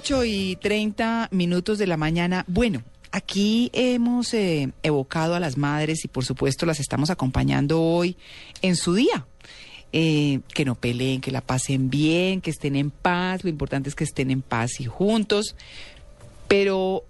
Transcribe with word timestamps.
8 0.00 0.24
y 0.24 0.56
30 0.56 1.28
minutos 1.30 1.76
de 1.76 1.86
la 1.86 1.98
mañana. 1.98 2.46
Bueno, 2.48 2.82
aquí 3.12 3.70
hemos 3.74 4.32
eh, 4.32 4.70
evocado 4.82 5.34
a 5.34 5.40
las 5.40 5.58
madres 5.58 6.06
y 6.06 6.08
por 6.08 6.24
supuesto 6.24 6.64
las 6.64 6.80
estamos 6.80 7.10
acompañando 7.10 7.82
hoy 7.82 8.16
en 8.62 8.76
su 8.76 8.94
día. 8.94 9.26
Eh, 9.92 10.40
que 10.54 10.64
no 10.64 10.74
peleen, 10.74 11.20
que 11.20 11.30
la 11.30 11.42
pasen 11.42 11.90
bien, 11.90 12.40
que 12.40 12.48
estén 12.48 12.76
en 12.76 12.90
paz. 12.90 13.44
Lo 13.44 13.50
importante 13.50 13.90
es 13.90 13.94
que 13.94 14.04
estén 14.04 14.30
en 14.30 14.40
paz 14.40 14.80
y 14.80 14.86
juntos. 14.86 15.54
Pero 16.48 17.04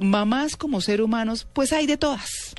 mamás 0.00 0.56
como 0.56 0.80
ser 0.80 1.00
humanos, 1.00 1.46
pues 1.52 1.72
hay 1.72 1.86
de 1.86 1.96
todas. 1.96 2.56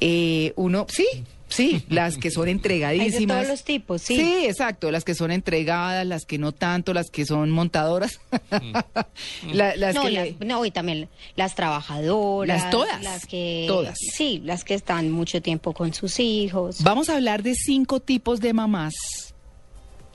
Eh, 0.00 0.52
uno, 0.56 0.84
sí, 0.90 1.06
sí, 1.48 1.82
las 1.88 2.16
que 2.18 2.30
son 2.30 2.48
entregadísimas. 2.48 3.14
Hay 3.14 3.26
de 3.26 3.26
todos 3.26 3.48
los 3.48 3.64
tipos, 3.64 4.02
sí. 4.02 4.16
Sí, 4.16 4.44
exacto, 4.46 4.90
las 4.90 5.04
que 5.04 5.14
son 5.14 5.30
entregadas, 5.30 6.06
las 6.06 6.24
que 6.24 6.38
no 6.38 6.52
tanto, 6.52 6.94
las 6.94 7.10
que 7.10 7.24
son 7.26 7.50
montadoras. 7.50 8.20
La- 9.52 9.76
las 9.76 9.94
no, 9.94 10.02
que 10.04 10.10
las- 10.10 10.24
le- 10.28 10.36
no, 10.46 10.64
y 10.64 10.70
también 10.70 11.08
las 11.36 11.54
trabajadoras. 11.54 12.62
Las 12.62 12.70
todas, 12.70 13.02
Las 13.02 13.26
que. 13.26 13.64
todas. 13.68 13.96
Sí, 13.98 14.40
las 14.44 14.64
que 14.64 14.74
están 14.74 15.10
mucho 15.10 15.42
tiempo 15.42 15.72
con 15.72 15.92
sus 15.94 16.18
hijos. 16.20 16.82
Vamos 16.82 17.08
a 17.08 17.16
hablar 17.16 17.42
de 17.42 17.54
cinco 17.54 18.00
tipos 18.00 18.40
de 18.40 18.52
mamás 18.52 18.94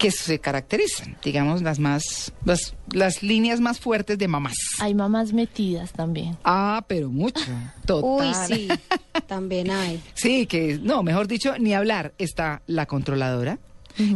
que 0.04 0.12
se 0.12 0.38
caracterizan, 0.40 1.16
digamos, 1.23 1.62
las 1.62 1.80
más, 1.80 2.34
las, 2.44 2.76
las 2.92 3.23
líneas 3.23 3.62
más 3.62 3.80
fuertes 3.80 4.18
de 4.18 4.28
mamás. 4.28 4.56
Hay 4.80 4.94
mamás 4.94 5.32
metidas 5.32 5.94
también. 5.94 6.38
Ah, 6.44 6.84
pero 6.88 7.09
mucho. 7.09 7.40
Uy, 7.50 7.86
Total. 7.86 8.36
sí, 8.48 8.68
también 9.28 9.72
hay. 9.72 10.04
Sí, 10.14 10.46
que 10.46 10.78
no, 10.78 11.04
mejor 11.04 11.28
dicho, 11.28 11.58
ni 11.58 11.74
hablar. 11.74 12.14
Está 12.18 12.62
la 12.68 12.86
controladora, 12.86 13.59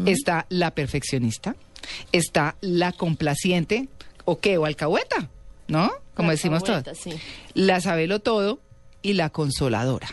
está 0.05 0.45
la 0.49 0.71
perfeccionista, 0.71 1.55
está 2.11 2.58
la 2.59 2.91
complaciente, 2.91 3.88
o 4.25 4.39
qué, 4.39 4.58
o 4.58 4.65
alcahueta, 4.65 5.30
¿no? 5.69 5.89
Como 6.15 6.27
La 6.27 6.33
decimos 6.33 6.63
todos. 6.63 6.80
alcahueta, 6.80 7.02
sí. 7.02 7.11
La 7.53 7.80
sabelo 7.80 8.19
todo 8.19 8.59
y 9.02 9.13
la 9.13 9.30
consoladora. 9.30 10.09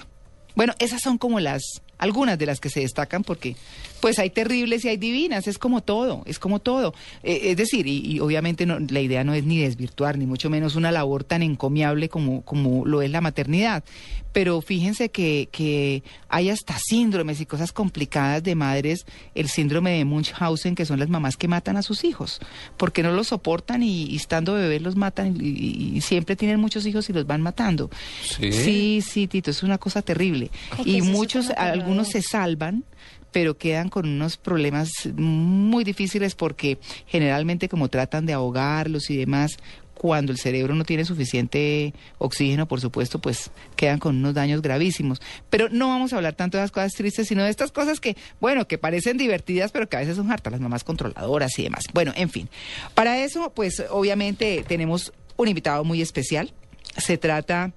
Bueno, 0.55 0.73
esas 0.79 1.03
son 1.03 1.19
como 1.19 1.41
las 1.41 1.63
algunas 2.05 2.39
de 2.39 2.47
las 2.47 2.61
que 2.61 2.71
se 2.71 2.81
destacan 2.81 3.25
porque 3.25 3.57
pues 4.01 4.19
hay 4.19 4.31
terribles 4.31 4.85
y 4.85 4.89
hay 4.89 4.97
divinas, 4.99 5.47
es 5.49 5.59
como 5.59 5.83
todo, 5.83 6.23
es 6.27 6.39
como 6.39 6.59
todo. 6.61 6.95
Eh, 7.23 7.41
es 7.51 7.57
decir, 7.57 7.87
y, 7.87 7.99
y 8.17 8.21
obviamente 8.21 8.67
no, 8.67 8.79
la 8.79 9.01
idea 9.01 9.25
no 9.25 9.33
es 9.35 9.45
ni 9.45 9.59
desvirtuar, 9.59 10.19
ni 10.19 10.27
mucho 10.27 10.51
menos 10.51 10.77
una 10.77 10.93
labor 10.93 11.25
tan 11.25 11.43
encomiable 11.43 12.09
como, 12.11 12.43
como 12.43 12.85
lo 12.85 13.01
es 13.03 13.11
la 13.11 13.21
maternidad. 13.23 13.83
Pero 14.35 14.61
fíjense 14.61 15.11
que, 15.11 15.49
que 15.53 16.03
hay 16.29 16.51
hasta 16.51 16.77
síndromes 16.79 17.41
y 17.41 17.47
cosas 17.47 17.71
complicadas 17.73 18.43
de 18.43 18.57
madres, 18.57 19.07
el 19.37 19.49
síndrome 19.49 19.93
de 19.97 20.05
Munchausen, 20.05 20.75
que 20.75 20.85
son 20.85 20.99
las 20.99 21.09
mamás 21.09 21.37
que 21.37 21.47
matan 21.47 21.77
a 21.77 21.83
sus 21.83 22.03
hijos, 22.03 22.41
porque 22.77 23.03
no 23.05 23.13
los 23.13 23.29
soportan 23.29 23.83
y, 23.85 24.07
y 24.07 24.17
estando 24.17 24.55
bebés 24.55 24.83
los 24.83 24.97
matan 24.97 25.37
y, 25.41 25.49
y- 25.49 25.97
y 25.97 26.01
siempre 26.01 26.35
tienen 26.37 26.59
muchos 26.61 26.85
hijos 26.85 27.09
y 27.09 27.13
los 27.13 27.27
van 27.29 27.43
matando. 27.43 27.91
Sí, 28.53 29.01
sí, 29.03 29.29
Tito, 29.29 29.51
es 29.53 29.63
una 29.63 29.79
cosa 29.79 30.03
terrible. 30.03 30.51
Que 30.83 30.91
y 30.91 31.01
muchos, 31.03 31.51
aterrador. 31.51 31.89
Algunos 31.95 32.09
se 32.13 32.23
salvan, 32.23 32.85
pero 33.31 33.57
quedan 33.57 33.89
con 33.89 34.09
unos 34.09 34.37
problemas 34.37 34.91
muy 35.17 35.85
difíciles 35.85 36.35
porque 36.35 36.79
generalmente 37.07 37.69
como 37.69 37.89
tratan 37.89 38.27
de 38.27 38.33
ahogarlos 38.33 39.11
y 39.11 39.17
demás, 39.17 39.59
cuando 39.95 40.33
el 40.33 40.39
cerebro 40.39 40.75
no 40.75 40.85
tiene 40.85 41.05
suficiente 41.05 41.95
oxígeno, 42.19 42.67
por 42.67 42.81
supuesto, 42.81 43.21
pues 43.21 43.51
quedan 43.77 44.01
con 44.01 44.17
unos 44.17 44.35
daños 44.35 44.61
gravísimos. 44.61 45.23
Pero 45.51 45.69
no 45.71 45.89
vamos 45.89 46.13
a 46.13 46.17
hablar 46.17 46.35
tanto 46.35 46.59
de 46.59 46.65
las 46.65 46.73
cosas 46.73 46.93
tristes, 46.93 47.29
sino 47.29 47.45
de 47.45 47.51
estas 47.51 47.73
cosas 47.73 48.01
que, 48.01 48.17
bueno, 48.41 48.67
que 48.67 48.77
parecen 48.77 49.17
divertidas, 49.17 49.73
pero 49.73 49.89
que 49.89 49.97
a 49.97 50.01
veces 50.01 50.17
son 50.17 50.31
hartas, 50.31 50.53
las 50.53 50.61
mamás 50.61 50.85
controladoras 50.85 51.59
y 51.59 51.63
demás. 51.63 51.85
Bueno, 51.93 52.13
en 52.17 52.29
fin. 52.29 52.49
Para 52.95 53.19
eso, 53.23 53.53
pues 53.55 53.83
obviamente 53.89 54.65
tenemos 54.67 55.13
un 55.37 55.49
invitado 55.49 55.85
muy 55.85 56.03
especial. 56.03 56.53
Se 56.97 57.19
trata 57.19 57.73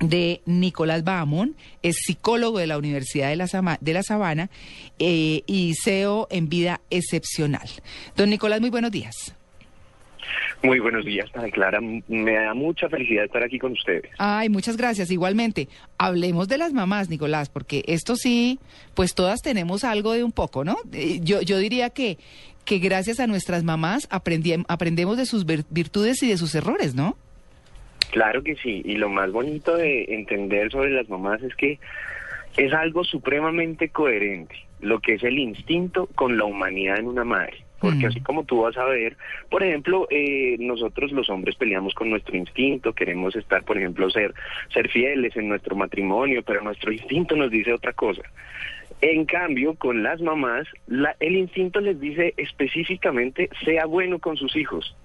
de 0.00 0.40
Nicolás 0.46 1.04
Bahamón, 1.04 1.56
es 1.82 1.96
psicólogo 2.04 2.58
de 2.58 2.66
la 2.66 2.78
Universidad 2.78 3.28
de 3.28 3.36
la, 3.36 3.46
Sama- 3.46 3.78
de 3.80 3.92
la 3.92 4.02
Sabana 4.02 4.50
eh, 4.98 5.42
y 5.46 5.74
CEO 5.82 6.28
en 6.30 6.48
Vida 6.48 6.80
Excepcional. 6.90 7.68
Don 8.16 8.30
Nicolás, 8.30 8.60
muy 8.60 8.70
buenos 8.70 8.90
días. 8.90 9.34
Muy 10.62 10.80
buenos 10.80 11.04
días, 11.04 11.30
Ana 11.34 11.48
Clara. 11.50 11.80
Me 11.80 12.32
da 12.34 12.52
mucha 12.52 12.88
felicidad 12.88 13.24
estar 13.24 13.42
aquí 13.44 13.58
con 13.60 13.72
ustedes. 13.72 14.10
Ay, 14.18 14.48
muchas 14.48 14.76
gracias. 14.76 15.10
Igualmente, 15.10 15.68
hablemos 15.98 16.48
de 16.48 16.58
las 16.58 16.72
mamás, 16.72 17.08
Nicolás, 17.08 17.48
porque 17.48 17.84
esto 17.86 18.16
sí, 18.16 18.58
pues 18.94 19.14
todas 19.14 19.40
tenemos 19.40 19.84
algo 19.84 20.12
de 20.12 20.24
un 20.24 20.32
poco, 20.32 20.64
¿no? 20.64 20.76
Eh, 20.92 21.20
Yo, 21.22 21.40
yo 21.42 21.58
diría 21.58 21.90
que, 21.90 22.18
que 22.64 22.78
gracias 22.78 23.20
a 23.20 23.28
nuestras 23.28 23.62
mamás 23.62 24.08
aprendi- 24.10 24.64
aprendemos 24.68 25.16
de 25.16 25.26
sus 25.26 25.46
vir- 25.46 25.64
virtudes 25.70 26.22
y 26.24 26.28
de 26.28 26.36
sus 26.36 26.54
errores, 26.56 26.94
¿no? 26.96 27.16
Claro 28.10 28.42
que 28.42 28.56
sí, 28.56 28.82
y 28.84 28.96
lo 28.96 29.08
más 29.08 29.30
bonito 29.32 29.76
de 29.76 30.04
entender 30.08 30.70
sobre 30.70 30.90
las 30.90 31.08
mamás 31.08 31.42
es 31.42 31.54
que 31.54 31.78
es 32.56 32.72
algo 32.72 33.04
supremamente 33.04 33.90
coherente, 33.90 34.54
lo 34.80 35.00
que 35.00 35.14
es 35.14 35.22
el 35.22 35.38
instinto 35.38 36.08
con 36.14 36.36
la 36.38 36.44
humanidad 36.44 36.98
en 36.98 37.06
una 37.06 37.24
madre. 37.24 37.58
Porque 37.80 38.06
así 38.08 38.20
como 38.20 38.42
tú 38.44 38.62
vas 38.62 38.76
a 38.76 38.84
ver, 38.86 39.16
por 39.50 39.62
ejemplo, 39.62 40.08
eh, 40.10 40.56
nosotros 40.58 41.12
los 41.12 41.30
hombres 41.30 41.54
peleamos 41.54 41.94
con 41.94 42.10
nuestro 42.10 42.36
instinto, 42.36 42.92
queremos 42.92 43.36
estar, 43.36 43.62
por 43.62 43.78
ejemplo, 43.78 44.10
ser, 44.10 44.34
ser 44.74 44.88
fieles 44.88 45.36
en 45.36 45.48
nuestro 45.48 45.76
matrimonio, 45.76 46.42
pero 46.44 46.60
nuestro 46.60 46.90
instinto 46.90 47.36
nos 47.36 47.52
dice 47.52 47.72
otra 47.72 47.92
cosa. 47.92 48.22
En 49.00 49.26
cambio, 49.26 49.74
con 49.76 50.02
las 50.02 50.20
mamás, 50.20 50.66
la- 50.88 51.14
el 51.20 51.36
instinto 51.36 51.80
les 51.80 52.00
dice 52.00 52.34
específicamente, 52.36 53.48
sea 53.64 53.86
bueno 53.86 54.18
con 54.18 54.36
sus 54.36 54.56
hijos, 54.56 54.96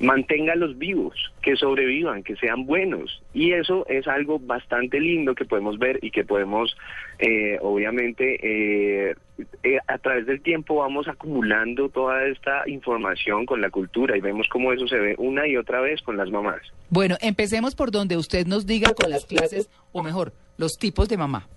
manténgalos 0.00 0.78
vivos, 0.78 1.14
que 1.42 1.56
sobrevivan, 1.56 2.22
que 2.22 2.36
sean 2.36 2.66
buenos. 2.66 3.22
Y 3.32 3.52
eso 3.52 3.86
es 3.88 4.06
algo 4.08 4.38
bastante 4.38 5.00
lindo 5.00 5.34
que 5.34 5.44
podemos 5.44 5.78
ver 5.78 5.98
y 6.02 6.10
que 6.10 6.24
podemos, 6.24 6.76
eh, 7.18 7.58
obviamente, 7.60 8.38
eh, 8.42 9.14
eh, 9.62 9.78
a 9.86 9.98
través 9.98 10.26
del 10.26 10.40
tiempo 10.40 10.76
vamos 10.76 11.08
acumulando 11.08 11.88
toda 11.88 12.24
esta 12.26 12.68
información 12.68 13.46
con 13.46 13.60
la 13.60 13.70
cultura 13.70 14.16
y 14.16 14.20
vemos 14.20 14.48
cómo 14.48 14.72
eso 14.72 14.86
se 14.86 14.98
ve 14.98 15.14
una 15.18 15.46
y 15.46 15.56
otra 15.56 15.80
vez 15.80 16.02
con 16.02 16.16
las 16.16 16.30
mamás. 16.30 16.60
Bueno, 16.90 17.16
empecemos 17.20 17.74
por 17.74 17.90
donde 17.90 18.16
usted 18.16 18.46
nos 18.46 18.66
diga 18.66 18.92
con 18.94 19.10
las 19.10 19.26
clases, 19.26 19.68
o 19.92 20.02
mejor, 20.02 20.32
los 20.56 20.72
tipos 20.78 21.08
de 21.08 21.16
mamá. 21.16 21.48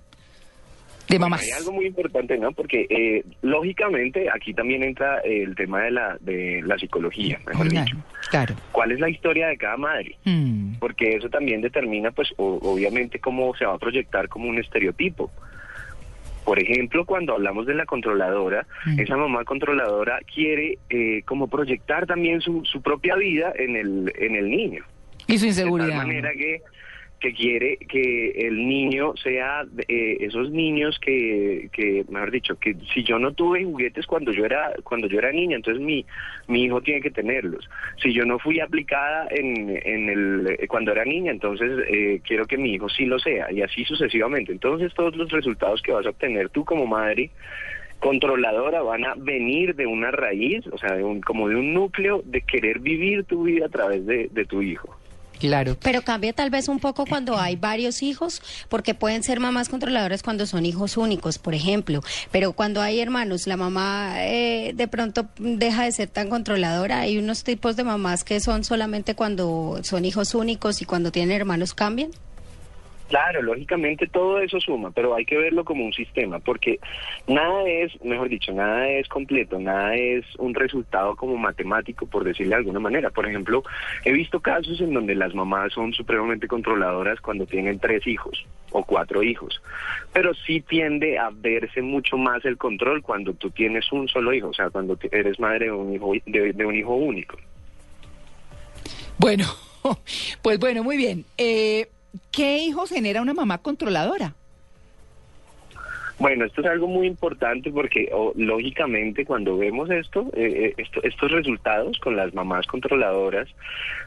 De 1.07 1.17
Bueno, 1.17 1.25
mamás. 1.29 1.43
hay 1.43 1.51
algo 1.51 1.71
muy 1.71 1.85
importante, 1.85 2.37
¿no? 2.37 2.51
Porque 2.51 2.85
eh, 2.89 3.23
lógicamente 3.41 4.27
aquí 4.33 4.53
también 4.53 4.83
entra 4.83 5.19
el 5.19 5.55
tema 5.55 5.83
de 5.83 5.91
la, 5.91 6.17
de 6.19 6.61
la 6.65 6.77
psicología, 6.77 7.39
mejor 7.47 7.69
Claro, 7.69 7.85
dicho. 7.85 7.97
claro. 8.29 8.55
¿Cuál 8.73 8.91
es 8.91 8.99
la 8.99 9.09
historia 9.09 9.47
de 9.47 9.57
cada 9.57 9.77
madre? 9.77 10.17
Mm, 10.25 10.75
porque 10.79 11.15
eso 11.15 11.29
también 11.29 11.61
determina, 11.61 12.11
pues, 12.11 12.33
o- 12.35 12.59
obviamente 12.61 13.19
cómo 13.19 13.55
se 13.55 13.65
va 13.65 13.75
a 13.75 13.77
proyectar 13.77 14.27
como 14.27 14.49
un 14.49 14.57
estereotipo. 14.59 15.31
Por 16.43 16.59
ejemplo, 16.59 17.05
cuando 17.05 17.33
hablamos 17.33 17.65
de 17.65 17.73
la 17.75 17.85
controladora, 17.85 18.65
Mm. 18.85 18.99
esa 19.01 19.17
mamá 19.17 19.43
controladora 19.43 20.19
quiere 20.33 20.77
eh, 20.89 21.21
como 21.25 21.47
proyectar 21.47 22.05
también 22.05 22.39
su, 22.41 22.63
su 22.65 22.81
propia 22.81 23.15
vida 23.15 23.51
en 23.57 23.75
el, 23.75 24.13
en 24.17 24.35
el 24.35 24.49
niño. 24.49 24.83
Y 25.27 25.37
su 25.37 25.43
De 25.43 25.47
inseguridad. 25.49 25.89
tal 25.89 26.07
manera 26.07 26.31
que, 26.37 26.61
que 27.19 27.33
quiere 27.33 27.77
que 27.77 28.29
el 28.47 28.67
niño 28.67 29.15
sea 29.17 29.65
eh, 29.87 30.17
esos 30.19 30.51
niños 30.51 30.99
que, 30.99 31.69
que, 31.71 32.05
mejor 32.09 32.31
dicho, 32.31 32.59
que 32.59 32.75
si 32.93 33.03
yo 33.03 33.17
no 33.17 33.33
tuve 33.33 33.63
juguetes 33.63 34.05
cuando 34.05 34.31
yo 34.31 34.45
era 34.45 34.73
cuando 34.83 35.07
yo 35.07 35.17
era 35.19 35.31
niña, 35.31 35.55
entonces 35.55 35.83
mi, 35.83 36.05
mi 36.47 36.65
hijo 36.65 36.81
tiene 36.81 37.01
que 37.01 37.11
tenerlos. 37.11 37.67
Si 38.01 38.13
yo 38.13 38.25
no 38.25 38.37
fui 38.37 38.59
aplicada 38.59 39.27
en, 39.31 39.79
en 39.83 40.09
el, 40.09 40.57
eh, 40.59 40.67
cuando 40.67 40.91
era 40.91 41.05
niña, 41.05 41.31
entonces 41.31 41.71
eh, 41.87 42.21
quiero 42.23 42.45
que 42.45 42.57
mi 42.57 42.73
hijo 42.73 42.87
sí 42.89 43.05
lo 43.05 43.17
sea, 43.19 43.51
y 43.51 43.61
así 43.61 43.83
sucesivamente. 43.85 44.51
Entonces 44.51 44.93
todos 44.93 45.15
los 45.15 45.31
resultados 45.31 45.81
que 45.81 45.91
vas 45.91 46.05
a 46.05 46.09
obtener 46.09 46.49
tú 46.49 46.65
como 46.65 46.85
madre 46.85 47.31
controladora 47.99 48.83
van 48.83 49.05
a 49.05 49.15
venir 49.15 49.75
de 49.75 49.87
una 49.87 50.11
raíz, 50.11 50.67
o 50.67 50.77
sea, 50.77 50.93
de 50.93 51.03
un, 51.03 51.21
como 51.21 51.49
de 51.49 51.55
un 51.55 51.73
núcleo 51.73 52.21
de 52.25 52.41
querer 52.41 52.79
vivir 52.79 53.23
tu 53.23 53.43
vida 53.43 53.65
a 53.65 53.69
través 53.69 54.05
de, 54.05 54.29
de 54.31 54.45
tu 54.45 54.61
hijo. 54.61 54.95
Claro. 55.39 55.77
Pero 55.81 56.01
cambia 56.01 56.33
tal 56.33 56.49
vez 56.49 56.67
un 56.67 56.79
poco 56.79 57.05
cuando 57.05 57.37
hay 57.37 57.55
varios 57.55 58.03
hijos, 58.03 58.41
porque 58.69 58.93
pueden 58.93 59.23
ser 59.23 59.39
mamás 59.39 59.69
controladoras 59.69 60.23
cuando 60.23 60.45
son 60.45 60.65
hijos 60.65 60.97
únicos, 60.97 61.37
por 61.37 61.53
ejemplo. 61.53 62.01
Pero 62.31 62.53
cuando 62.53 62.81
hay 62.81 62.99
hermanos, 62.99 63.47
la 63.47 63.57
mamá 63.57 64.25
eh, 64.25 64.73
de 64.75 64.87
pronto 64.87 65.27
deja 65.37 65.83
de 65.83 65.91
ser 65.91 66.09
tan 66.09 66.29
controladora. 66.29 67.01
Hay 67.01 67.17
unos 67.17 67.43
tipos 67.43 67.75
de 67.75 67.83
mamás 67.83 68.23
que 68.23 68.39
son 68.39 68.63
solamente 68.63 69.15
cuando 69.15 69.79
son 69.83 70.05
hijos 70.05 70.35
únicos 70.35 70.81
y 70.81 70.85
cuando 70.85 71.11
tienen 71.11 71.35
hermanos 71.35 71.73
cambian. 71.73 72.11
Claro, 73.09 73.41
lógicamente 73.41 74.07
todo 74.07 74.39
eso 74.39 74.59
suma, 74.59 74.91
pero 74.91 75.15
hay 75.15 75.25
que 75.25 75.37
verlo 75.37 75.63
como 75.63 75.85
un 75.85 75.93
sistema, 75.93 76.39
porque 76.39 76.79
nada 77.27 77.63
es, 77.67 77.91
mejor 78.03 78.27
dicho, 78.27 78.51
nada 78.51 78.87
es 78.89 79.07
completo, 79.07 79.59
nada 79.59 79.95
es 79.95 80.25
un 80.37 80.53
resultado 80.53 81.15
como 81.15 81.37
matemático, 81.37 82.05
por 82.05 82.25
decirle 82.25 82.49
de 82.49 82.55
alguna 82.55 82.79
manera. 82.79 83.09
Por 83.09 83.27
ejemplo, 83.27 83.63
he 84.03 84.11
visto 84.11 84.41
casos 84.41 84.81
en 84.81 84.93
donde 84.93 85.15
las 85.15 85.33
mamás 85.33 85.71
son 85.73 85.93
supremamente 85.93 86.47
controladoras 86.47 87.21
cuando 87.21 87.45
tienen 87.45 87.79
tres 87.79 88.05
hijos 88.07 88.45
o 88.71 88.83
cuatro 88.83 89.23
hijos, 89.23 89.61
pero 90.11 90.33
sí 90.33 90.59
tiende 90.59 91.17
a 91.17 91.29
verse 91.31 91.81
mucho 91.81 92.17
más 92.17 92.43
el 92.43 92.57
control 92.57 93.01
cuando 93.01 93.33
tú 93.33 93.49
tienes 93.51 93.89
un 93.93 94.09
solo 94.09 94.33
hijo, 94.33 94.49
o 94.49 94.53
sea, 94.53 94.69
cuando 94.69 94.97
eres 95.11 95.39
madre 95.39 95.67
de 95.67 95.71
un 95.71 95.93
hijo, 95.93 96.11
de, 96.25 96.51
de 96.51 96.65
un 96.65 96.75
hijo 96.75 96.93
único. 96.93 97.37
Bueno, 99.17 99.45
pues 100.41 100.59
bueno, 100.59 100.83
muy 100.83 100.97
bien. 100.97 101.23
Eh, 101.37 101.87
¿Qué 102.31 102.57
hijos 102.59 102.89
genera 102.89 103.21
una 103.21 103.33
mamá 103.33 103.57
controladora? 103.59 104.33
Bueno, 106.19 106.45
esto 106.45 106.61
es 106.61 106.67
algo 106.67 106.87
muy 106.87 107.05
importante 107.05 107.69
porque 107.71 108.09
o, 108.11 108.33
lógicamente 108.35 109.23
cuando 109.23 109.55
vemos 109.55 109.91
esto, 109.91 110.31
eh, 110.35 110.73
eh, 110.75 110.81
esto- 110.81 111.03
estos 111.03 111.31
resultados 111.31 111.99
con 111.99 112.15
las 112.15 112.33
mamás 112.33 112.65
controladoras, 112.65 113.47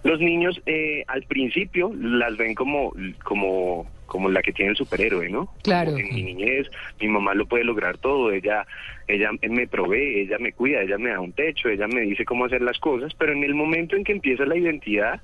los 0.03 0.19
niños 0.19 0.61
eh, 0.67 1.05
al 1.07 1.23
principio 1.23 1.93
las 1.97 2.37
ven 2.37 2.55
como 2.57 2.93
como 3.23 3.89
como 4.07 4.29
la 4.29 4.43
que 4.43 4.53
tiene 4.53 4.73
el 4.73 4.77
superhéroe, 4.77 5.29
¿no? 5.29 5.55
Claro. 5.63 5.93
Como 5.93 6.03
En 6.05 6.13
mi 6.13 6.23
niñez, 6.25 6.67
mi 7.01 7.07
mamá 7.07 7.33
lo 7.35 7.47
puede 7.47 7.63
lograr 7.63 7.97
todo, 7.97 8.33
ella 8.33 8.67
ella 9.07 9.31
me 9.49 9.69
provee, 9.69 10.23
ella 10.23 10.39
me 10.41 10.53
cuida, 10.53 10.83
ella 10.83 10.99
me 10.99 11.11
da 11.11 11.21
un 11.21 11.31
techo, 11.33 11.69
ella 11.69 11.87
me 11.87 12.01
dice 12.01 12.25
cómo 12.25 12.45
hacer 12.45 12.61
las 12.61 12.81
cosas, 12.81 13.15
pero 13.15 13.31
en 13.33 13.45
el 13.45 13.55
momento 13.55 13.95
en 13.95 14.03
que 14.03 14.11
empieza 14.11 14.45
la 14.47 14.57
identidad 14.57 15.21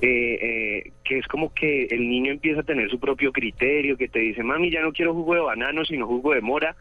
eh, 0.00 0.38
eh, 0.40 0.92
que 1.04 1.18
es 1.18 1.26
como 1.28 1.52
que 1.54 1.84
el 1.90 2.08
niño 2.08 2.32
empieza 2.32 2.60
a 2.60 2.64
tener 2.64 2.90
su 2.90 2.98
propio 2.98 3.32
criterio, 3.32 3.96
que 3.96 4.08
te 4.08 4.18
dice, 4.18 4.42
mami, 4.42 4.70
ya 4.70 4.80
no 4.80 4.92
quiero 4.92 5.14
jugo 5.14 5.34
de 5.34 5.40
banano, 5.40 5.84
sino 5.84 6.06
jugo 6.06 6.34
de 6.34 6.40
mora, 6.40 6.74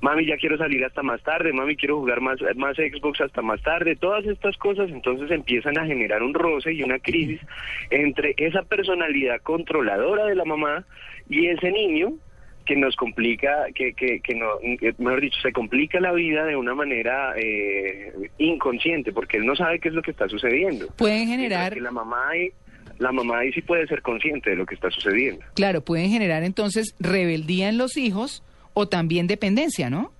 mami, 0.00 0.26
ya 0.26 0.36
quiero 0.36 0.58
salir 0.58 0.84
hasta 0.84 1.02
más 1.02 1.22
tarde, 1.22 1.52
mami, 1.52 1.76
quiero 1.76 1.98
jugar 1.98 2.20
más, 2.20 2.38
más 2.56 2.76
Xbox 2.76 3.20
hasta 3.20 3.42
más 3.42 3.62
tarde, 3.62 3.96
todas 3.96 4.24
estas 4.26 4.56
cosas 4.56 4.90
entonces 4.90 5.30
empiezan 5.30 5.78
a 5.78 5.86
generar 5.86 6.22
un 6.22 6.34
roce 6.34 6.72
y 6.72 6.82
una 6.82 6.98
crisis 6.98 7.40
entre 7.90 8.34
esa 8.36 8.62
personalidad 8.62 9.40
controladora 9.42 10.26
de 10.26 10.34
la 10.34 10.44
mamá 10.44 10.84
y 11.28 11.46
ese 11.46 11.70
niño 11.70 12.14
que 12.64 12.76
nos 12.76 12.96
complica, 12.96 13.66
que, 13.74 13.92
que, 13.94 14.20
que 14.20 14.34
no, 14.34 14.46
eh, 14.62 14.94
mejor 14.98 15.20
dicho, 15.20 15.38
se 15.40 15.52
complica 15.52 16.00
la 16.00 16.12
vida 16.12 16.44
de 16.44 16.56
una 16.56 16.74
manera 16.74 17.34
eh, 17.36 18.12
inconsciente, 18.38 19.12
porque 19.12 19.36
él 19.36 19.46
no 19.46 19.54
sabe 19.54 19.78
qué 19.78 19.88
es 19.88 19.94
lo 19.94 20.02
que 20.02 20.10
está 20.10 20.28
sucediendo. 20.28 20.88
Pueden 20.96 21.28
generar, 21.28 21.74
que 21.74 21.80
la 21.80 21.90
mamá 21.90 22.30
ahí, 22.30 22.50
la 22.98 23.12
mamá 23.12 23.40
ahí 23.40 23.52
sí 23.52 23.62
puede 23.62 23.86
ser 23.86 24.02
consciente 24.02 24.50
de 24.50 24.56
lo 24.56 24.66
que 24.66 24.74
está 24.74 24.90
sucediendo. 24.90 25.44
claro, 25.54 25.82
pueden 25.82 26.10
generar 26.10 26.42
entonces 26.42 26.94
rebeldía 26.98 27.68
en 27.68 27.78
los 27.78 27.96
hijos 27.96 28.42
o 28.72 28.88
también 28.88 29.26
dependencia, 29.26 29.90
¿no? 29.90 30.13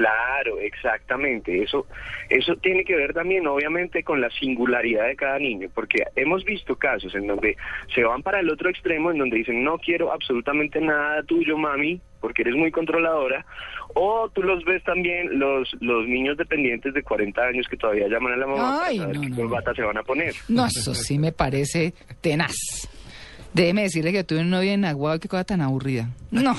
Claro, 0.00 0.58
exactamente. 0.60 1.62
Eso, 1.62 1.86
eso 2.30 2.56
tiene 2.56 2.84
que 2.86 2.96
ver 2.96 3.12
también, 3.12 3.46
obviamente, 3.46 4.02
con 4.02 4.18
la 4.18 4.30
singularidad 4.30 5.08
de 5.08 5.14
cada 5.14 5.38
niño, 5.38 5.68
porque 5.74 6.04
hemos 6.16 6.42
visto 6.42 6.74
casos 6.76 7.14
en 7.14 7.26
donde 7.26 7.58
se 7.94 8.02
van 8.02 8.22
para 8.22 8.40
el 8.40 8.48
otro 8.48 8.70
extremo, 8.70 9.10
en 9.10 9.18
donde 9.18 9.36
dicen 9.36 9.62
no 9.62 9.76
quiero 9.76 10.10
absolutamente 10.10 10.80
nada 10.80 11.22
tuyo, 11.24 11.58
mami, 11.58 12.00
porque 12.18 12.40
eres 12.40 12.54
muy 12.54 12.70
controladora, 12.70 13.44
o 13.92 14.30
tú 14.30 14.42
los 14.42 14.64
ves 14.64 14.82
también 14.84 15.38
los 15.38 15.68
los 15.80 16.06
niños 16.08 16.38
dependientes 16.38 16.94
de 16.94 17.02
40 17.02 17.42
años 17.42 17.66
que 17.68 17.76
todavía 17.76 18.08
llaman 18.08 18.32
a 18.32 18.36
la 18.38 18.46
mamá 18.46 18.80
Ay, 18.82 18.96
para 18.96 19.12
saber 19.12 19.16
no, 19.16 19.22
qué 19.22 19.28
no, 19.28 19.36
corbata 19.36 19.74
se 19.74 19.82
van 19.82 19.98
a 19.98 20.02
poner. 20.02 20.34
No, 20.48 20.64
eso 20.64 20.94
sí 20.94 21.18
me 21.18 21.32
parece 21.32 21.92
tenaz. 22.22 22.56
Déjeme 23.52 23.82
decirle 23.82 24.12
que 24.12 24.24
tuve 24.24 24.40
un 24.40 24.48
novio 24.48 24.72
en 24.72 24.80
Naguao, 24.80 25.20
qué 25.20 25.28
cosa 25.28 25.44
tan 25.44 25.60
aburrida. 25.60 26.08
No, 26.30 26.54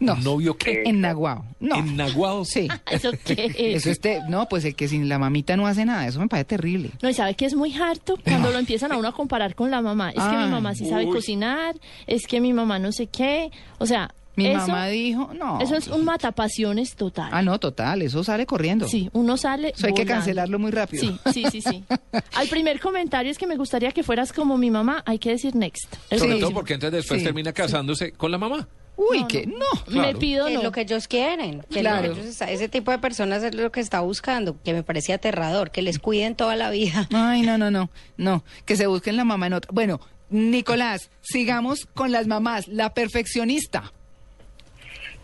no. 0.00 0.14
¿Novio 0.16 0.56
qué? 0.56 0.82
En 0.86 1.00
Naguao, 1.00 1.44
no. 1.60 1.76
¿En 1.76 1.96
Naguao? 1.96 2.44
Sí. 2.44 2.68
¿Eso 2.90 3.10
qué 3.24 3.46
es? 3.56 3.56
Eso 3.58 3.90
este, 3.90 4.20
no, 4.28 4.48
pues 4.48 4.64
el 4.64 4.74
que 4.74 4.88
sin 4.88 5.08
la 5.08 5.18
mamita 5.18 5.56
no 5.56 5.66
hace 5.66 5.84
nada, 5.84 6.06
eso 6.06 6.20
me 6.20 6.28
parece 6.28 6.46
terrible. 6.46 6.90
No, 7.02 7.08
y 7.08 7.14
sabe 7.14 7.34
que 7.34 7.46
es 7.46 7.54
muy 7.54 7.74
harto 7.74 8.16
cuando 8.24 8.50
lo 8.50 8.58
empiezan 8.58 8.92
a 8.92 8.96
uno 8.96 9.08
a 9.08 9.12
comparar 9.12 9.54
con 9.54 9.70
la 9.70 9.80
mamá. 9.82 10.10
Es 10.10 10.22
que 10.22 10.36
mi 10.36 10.48
mamá 10.50 10.74
sí 10.74 10.88
sabe 10.88 11.06
Uy. 11.06 11.12
cocinar, 11.12 11.74
es 12.06 12.26
que 12.26 12.40
mi 12.40 12.52
mamá 12.52 12.78
no 12.78 12.92
sé 12.92 13.06
qué. 13.06 13.50
O 13.78 13.86
sea, 13.86 14.12
Mi 14.36 14.46
eso, 14.48 14.58
mamá 14.58 14.86
dijo, 14.88 15.30
no. 15.34 15.60
eso 15.60 15.76
es 15.76 15.88
un 15.88 16.04
matapasiones 16.04 16.94
total. 16.94 17.30
Ah, 17.32 17.40
no, 17.42 17.58
total, 17.58 18.02
eso 18.02 18.22
sale 18.22 18.44
corriendo. 18.46 18.86
Sí, 18.86 19.08
uno 19.14 19.36
sale. 19.36 19.72
Eso 19.76 19.86
hay 19.86 19.94
que 19.94 20.04
cancelarlo 20.04 20.58
muy 20.58 20.70
rápido. 20.70 21.02
Sí, 21.02 21.18
sí, 21.32 21.44
sí, 21.50 21.62
sí. 21.62 21.84
Al 22.34 22.46
primer 22.48 22.78
comentario 22.80 23.30
es 23.30 23.38
que 23.38 23.46
me 23.46 23.56
gustaría 23.56 23.92
que 23.92 24.02
fueras 24.02 24.32
como 24.32 24.58
mi 24.58 24.70
mamá, 24.70 25.02
hay 25.06 25.18
que 25.18 25.30
decir 25.30 25.54
next. 25.56 25.94
Sobre 26.10 26.38
todo 26.38 26.48
que- 26.50 26.54
porque 26.54 26.74
entonces 26.74 26.98
después 26.98 27.20
Sí, 27.20 27.24
termina 27.24 27.52
casándose 27.52 28.12
con 28.12 28.30
la 28.30 28.38
mamá. 28.38 28.68
Uy, 28.96 29.20
No, 29.20 29.28
que 29.28 29.46
no. 29.46 29.56
no. 29.88 30.02
Me 30.02 30.14
pido 30.14 30.46
Es 30.48 30.54
no. 30.54 30.62
lo 30.62 30.72
que 30.72 30.80
ellos 30.80 31.06
quieren. 31.06 31.60
que 31.70 31.80
Claro. 31.80 32.12
ellos 32.12 32.24
está- 32.24 32.50
ese 32.50 32.68
tipo 32.68 32.90
de 32.90 32.98
personas 32.98 33.42
es 33.42 33.54
lo 33.54 33.70
que 33.70 33.80
está 33.80 34.00
buscando, 34.00 34.56
que 34.62 34.72
me 34.72 34.82
parece 34.82 35.12
aterrador, 35.12 35.70
que 35.70 35.82
les 35.82 35.98
cuiden 35.98 36.34
toda 36.34 36.56
la 36.56 36.70
vida. 36.70 37.06
Ay, 37.12 37.42
no, 37.42 37.58
no, 37.58 37.70
no, 37.70 37.90
no, 38.16 38.42
que 38.64 38.76
se 38.76 38.86
busquen 38.86 39.16
la 39.16 39.24
mamá 39.24 39.46
en 39.48 39.52
otra. 39.52 39.70
Bueno, 39.72 40.00
Nicolás, 40.30 41.10
sigamos 41.20 41.86
con 41.94 42.10
las 42.10 42.26
mamás, 42.26 42.68
la 42.68 42.94
perfeccionista. 42.94 43.92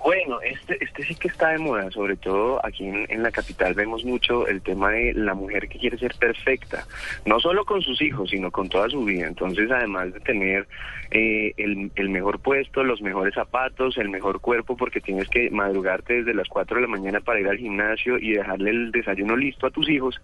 Bueno, 0.04 0.40
este, 0.40 0.82
este 0.82 1.04
sí 1.04 1.14
que 1.14 1.28
está 1.28 1.50
de 1.50 1.58
moda, 1.58 1.88
sobre 1.92 2.16
todo 2.16 2.60
aquí 2.66 2.88
en, 2.88 3.06
en 3.08 3.22
la 3.22 3.30
capital 3.30 3.74
vemos 3.74 4.04
mucho 4.04 4.48
el 4.48 4.60
tema 4.60 4.90
de 4.90 5.14
la 5.14 5.34
mujer 5.34 5.68
que 5.68 5.78
quiere 5.78 5.96
ser 5.96 6.14
perfecta, 6.18 6.84
no 7.24 7.38
solo 7.38 7.64
con 7.64 7.82
sus 7.82 8.02
hijos, 8.02 8.30
sino 8.30 8.50
con 8.50 8.68
toda 8.68 8.88
su 8.88 9.04
vida. 9.04 9.28
Entonces, 9.28 9.70
además 9.70 10.12
de 10.12 10.18
tener 10.20 10.66
eh, 11.12 11.54
el, 11.56 11.92
el 11.94 12.08
mejor 12.08 12.40
puesto, 12.40 12.82
los 12.82 13.00
mejores 13.00 13.34
zapatos, 13.34 13.96
el 13.96 14.08
mejor 14.08 14.40
cuerpo, 14.40 14.76
porque 14.76 15.00
tienes 15.00 15.28
que 15.28 15.50
madrugarte 15.50 16.14
desde 16.14 16.34
las 16.34 16.48
4 16.48 16.76
de 16.76 16.82
la 16.82 16.88
mañana 16.88 17.20
para 17.20 17.38
ir 17.38 17.46
al 17.46 17.58
gimnasio 17.58 18.18
y 18.18 18.32
dejarle 18.32 18.70
el 18.70 18.90
desayuno 18.90 19.36
listo 19.36 19.68
a 19.68 19.70
tus 19.70 19.88
hijos, 19.88 20.20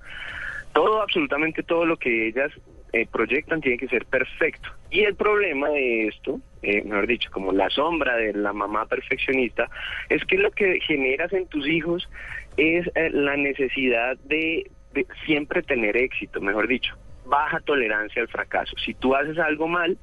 todo, 0.73 1.03
absolutamente 1.03 1.63
todo 1.63 1.87
lo 1.87 1.97
que 1.99 2.29
ellas 2.29 2.51
eh, 2.93 3.07
proyectan 3.11 3.61
tiene 3.61 3.79
que 3.79 3.89
ser 3.89 4.07
perfecto. 4.07 4.69
Y 4.91 5.01
el 5.01 5.15
problema 5.15 5.69
de 5.69 6.09
esto, 6.09 6.41
eh, 6.63 6.83
mejor 6.83 7.07
dicho, 7.07 7.31
como 7.31 7.53
la 7.53 7.69
sombra 7.71 8.17
de 8.17 8.33
la 8.33 8.53
mamá 8.53 8.87
perfeccionista, 8.87 9.69
es 10.09 10.25
que 10.25 10.39
lo 10.39 10.51
que 10.51 10.81
generas 10.81 11.33
en 11.33 11.47
tus 11.47 11.67
hijos 11.67 12.09
es 12.57 12.87
eh, 12.95 13.11
la 13.11 13.37
necesidad 13.37 14.17
de, 14.25 14.71
de 14.95 15.07
siempre 15.27 15.63
tener 15.63 15.97
éxito, 15.97 16.41
mejor 16.41 16.67
dicho, 16.67 16.97
baja 17.27 17.61
tolerancia 17.61 18.23
al 18.23 18.29
fracaso. 18.29 18.75
Si 18.85 18.95
tú 18.95 19.15
haces 19.15 19.39
algo 19.39 19.69
mal, 19.69 19.99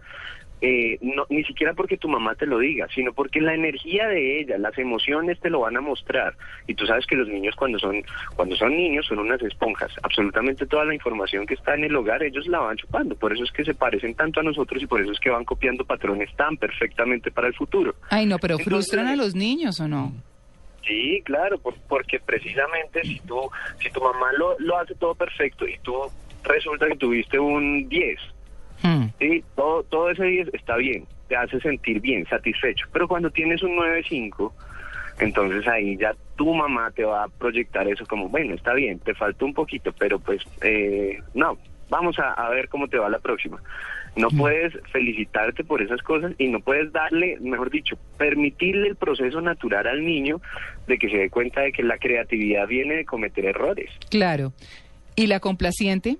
eh, 0.61 0.97
no, 1.01 1.25
ni 1.29 1.43
siquiera 1.43 1.73
porque 1.73 1.97
tu 1.97 2.07
mamá 2.07 2.33
te 2.35 2.45
lo 2.45 2.59
diga, 2.59 2.87
sino 2.95 3.13
porque 3.13 3.41
la 3.41 3.53
energía 3.53 4.07
de 4.07 4.39
ella, 4.39 4.57
las 4.57 4.77
emociones 4.77 5.39
te 5.39 5.49
lo 5.49 5.59
van 5.61 5.75
a 5.77 5.81
mostrar. 5.81 6.33
Y 6.67 6.73
tú 6.75 6.85
sabes 6.87 7.05
que 7.05 7.15
los 7.15 7.27
niños 7.27 7.55
cuando 7.55 7.77
son 7.77 8.01
cuando 8.35 8.55
son 8.55 8.75
niños 8.75 9.05
son 9.05 9.19
unas 9.19 9.41
esponjas. 9.41 9.91
Absolutamente 10.01 10.65
toda 10.65 10.85
la 10.85 10.93
información 10.95 11.45
que 11.45 11.55
está 11.55 11.75
en 11.75 11.83
el 11.83 11.95
hogar 11.95 12.23
ellos 12.23 12.47
la 12.47 12.59
van 12.59 12.77
chupando. 12.77 13.15
Por 13.15 13.33
eso 13.33 13.43
es 13.43 13.51
que 13.51 13.65
se 13.65 13.73
parecen 13.75 14.15
tanto 14.15 14.39
a 14.39 14.43
nosotros 14.43 14.81
y 14.81 14.87
por 14.87 15.01
eso 15.01 15.11
es 15.11 15.19
que 15.19 15.29
van 15.29 15.43
copiando 15.45 15.85
patrones 15.85 16.33
tan 16.35 16.57
perfectamente 16.57 17.31
para 17.31 17.47
el 17.47 17.53
futuro. 17.53 17.93
Ay, 18.09 18.25
no, 18.25 18.37
pero 18.39 18.53
Entonces- 18.55 18.71
frustran 18.73 19.07
a 19.07 19.15
los 19.15 19.35
niños 19.35 19.79
o 19.79 19.87
no? 19.87 20.13
Sí, 20.87 21.21
claro, 21.25 21.57
por- 21.57 21.75
porque 21.89 22.19
precisamente 22.19 23.01
si 23.03 23.19
tú 23.21 23.41
si 23.81 23.89
tu 23.91 23.99
mamá 24.01 24.31
lo, 24.37 24.55
lo 24.59 24.77
hace 24.77 24.93
todo 24.95 25.15
perfecto 25.15 25.67
y 25.67 25.77
tú 25.79 25.95
resulta 26.43 26.87
que 26.87 26.95
tuviste 26.95 27.39
un 27.39 27.89
10 27.89 28.19
Sí, 29.19 29.43
todo, 29.55 29.83
todo 29.83 30.09
ese 30.09 30.23
10 30.23 30.53
está 30.53 30.75
bien, 30.77 31.05
te 31.27 31.35
hace 31.35 31.59
sentir 31.59 31.99
bien, 32.01 32.25
satisfecho. 32.27 32.87
Pero 32.91 33.07
cuando 33.07 33.29
tienes 33.31 33.63
un 33.63 33.75
9.5, 33.77 34.51
entonces 35.19 35.67
ahí 35.67 35.97
ya 35.97 36.15
tu 36.35 36.53
mamá 36.53 36.91
te 36.91 37.03
va 37.03 37.23
a 37.23 37.27
proyectar 37.27 37.87
eso 37.87 38.05
como, 38.05 38.29
bueno, 38.29 38.53
está 38.53 38.73
bien, 38.73 38.99
te 38.99 39.13
falta 39.13 39.45
un 39.45 39.53
poquito, 39.53 39.93
pero 39.97 40.19
pues 40.19 40.41
eh, 40.61 41.21
no, 41.33 41.57
vamos 41.89 42.19
a, 42.19 42.33
a 42.33 42.49
ver 42.49 42.69
cómo 42.69 42.87
te 42.87 42.97
va 42.97 43.09
la 43.09 43.19
próxima. 43.19 43.61
No 44.15 44.29
puedes 44.29 44.73
felicitarte 44.93 45.65
por 45.65 45.81
esas 45.81 46.01
cosas 46.01 46.33
y 46.37 46.47
no 46.47 46.61
puedes 46.61 46.91
darle, 46.93 47.37
mejor 47.41 47.69
dicho, 47.69 47.97
permitirle 48.17 48.87
el 48.87 48.95
proceso 48.95 49.41
natural 49.41 49.87
al 49.87 50.05
niño 50.05 50.39
de 50.87 50.97
que 50.97 51.09
se 51.09 51.17
dé 51.17 51.29
cuenta 51.29 51.61
de 51.61 51.73
que 51.73 51.83
la 51.83 51.97
creatividad 51.97 52.65
viene 52.65 52.95
de 52.95 53.05
cometer 53.05 53.45
errores. 53.45 53.89
Claro. 54.09 54.53
¿Y 55.17 55.27
la 55.27 55.41
complaciente? 55.41 56.17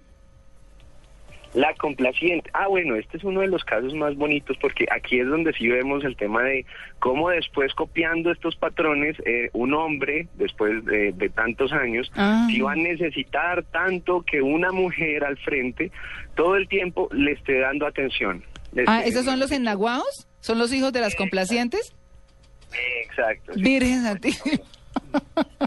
La 1.56 1.74
complaciente. 1.76 2.50
Ah, 2.54 2.68
bueno, 2.68 2.96
este 2.96 3.18
es 3.18 3.24
uno 3.24 3.40
de 3.42 3.48
los 3.48 3.64
casos 3.64 3.94
más 3.94 4.16
bonitos 4.16 4.58
porque 4.62 4.86
aquí 4.92 5.20
es 5.20 5.28
donde 5.28 5.54
sí 5.54 5.68
vemos 5.70 6.04
el 6.04 6.16
tema 6.18 6.44
de 6.44 6.66
cómo 7.00 7.30
después 7.30 7.74
copiando 7.74 8.30
estos 8.32 8.56
patrones, 8.58 9.16
eh, 9.26 9.50
un 9.54 9.74
hombre, 9.74 10.28
después 10.36 10.84
de, 10.86 11.14
de 11.14 11.30
tantos 11.30 11.72
años, 11.72 12.12
Ah. 12.16 12.48
sí 12.52 12.60
va 12.62 12.74
a 12.74 12.76
necesitar 12.76 13.64
tanto 13.72 14.22
que 14.22 14.42
una 14.42 14.72
mujer 14.72 15.24
al 15.24 15.38
frente 15.38 15.92
todo 16.36 16.58
el 16.58 16.68
tiempo 16.68 17.08
le 17.14 17.32
esté 17.32 17.60
dando 17.60 17.88
atención. 17.88 18.44
Ah, 18.88 19.04
¿esos 19.06 19.24
son 19.24 19.40
los 19.40 19.52
ennaguados? 19.52 20.28
¿Son 20.42 20.60
los 20.60 20.74
hijos 20.74 20.92
de 20.92 21.00
las 21.00 21.16
complacientes? 21.16 21.94
Exacto. 23.08 23.54
sí. 23.54 23.62
Virgen 23.64 24.04
Santísima. 24.04 24.58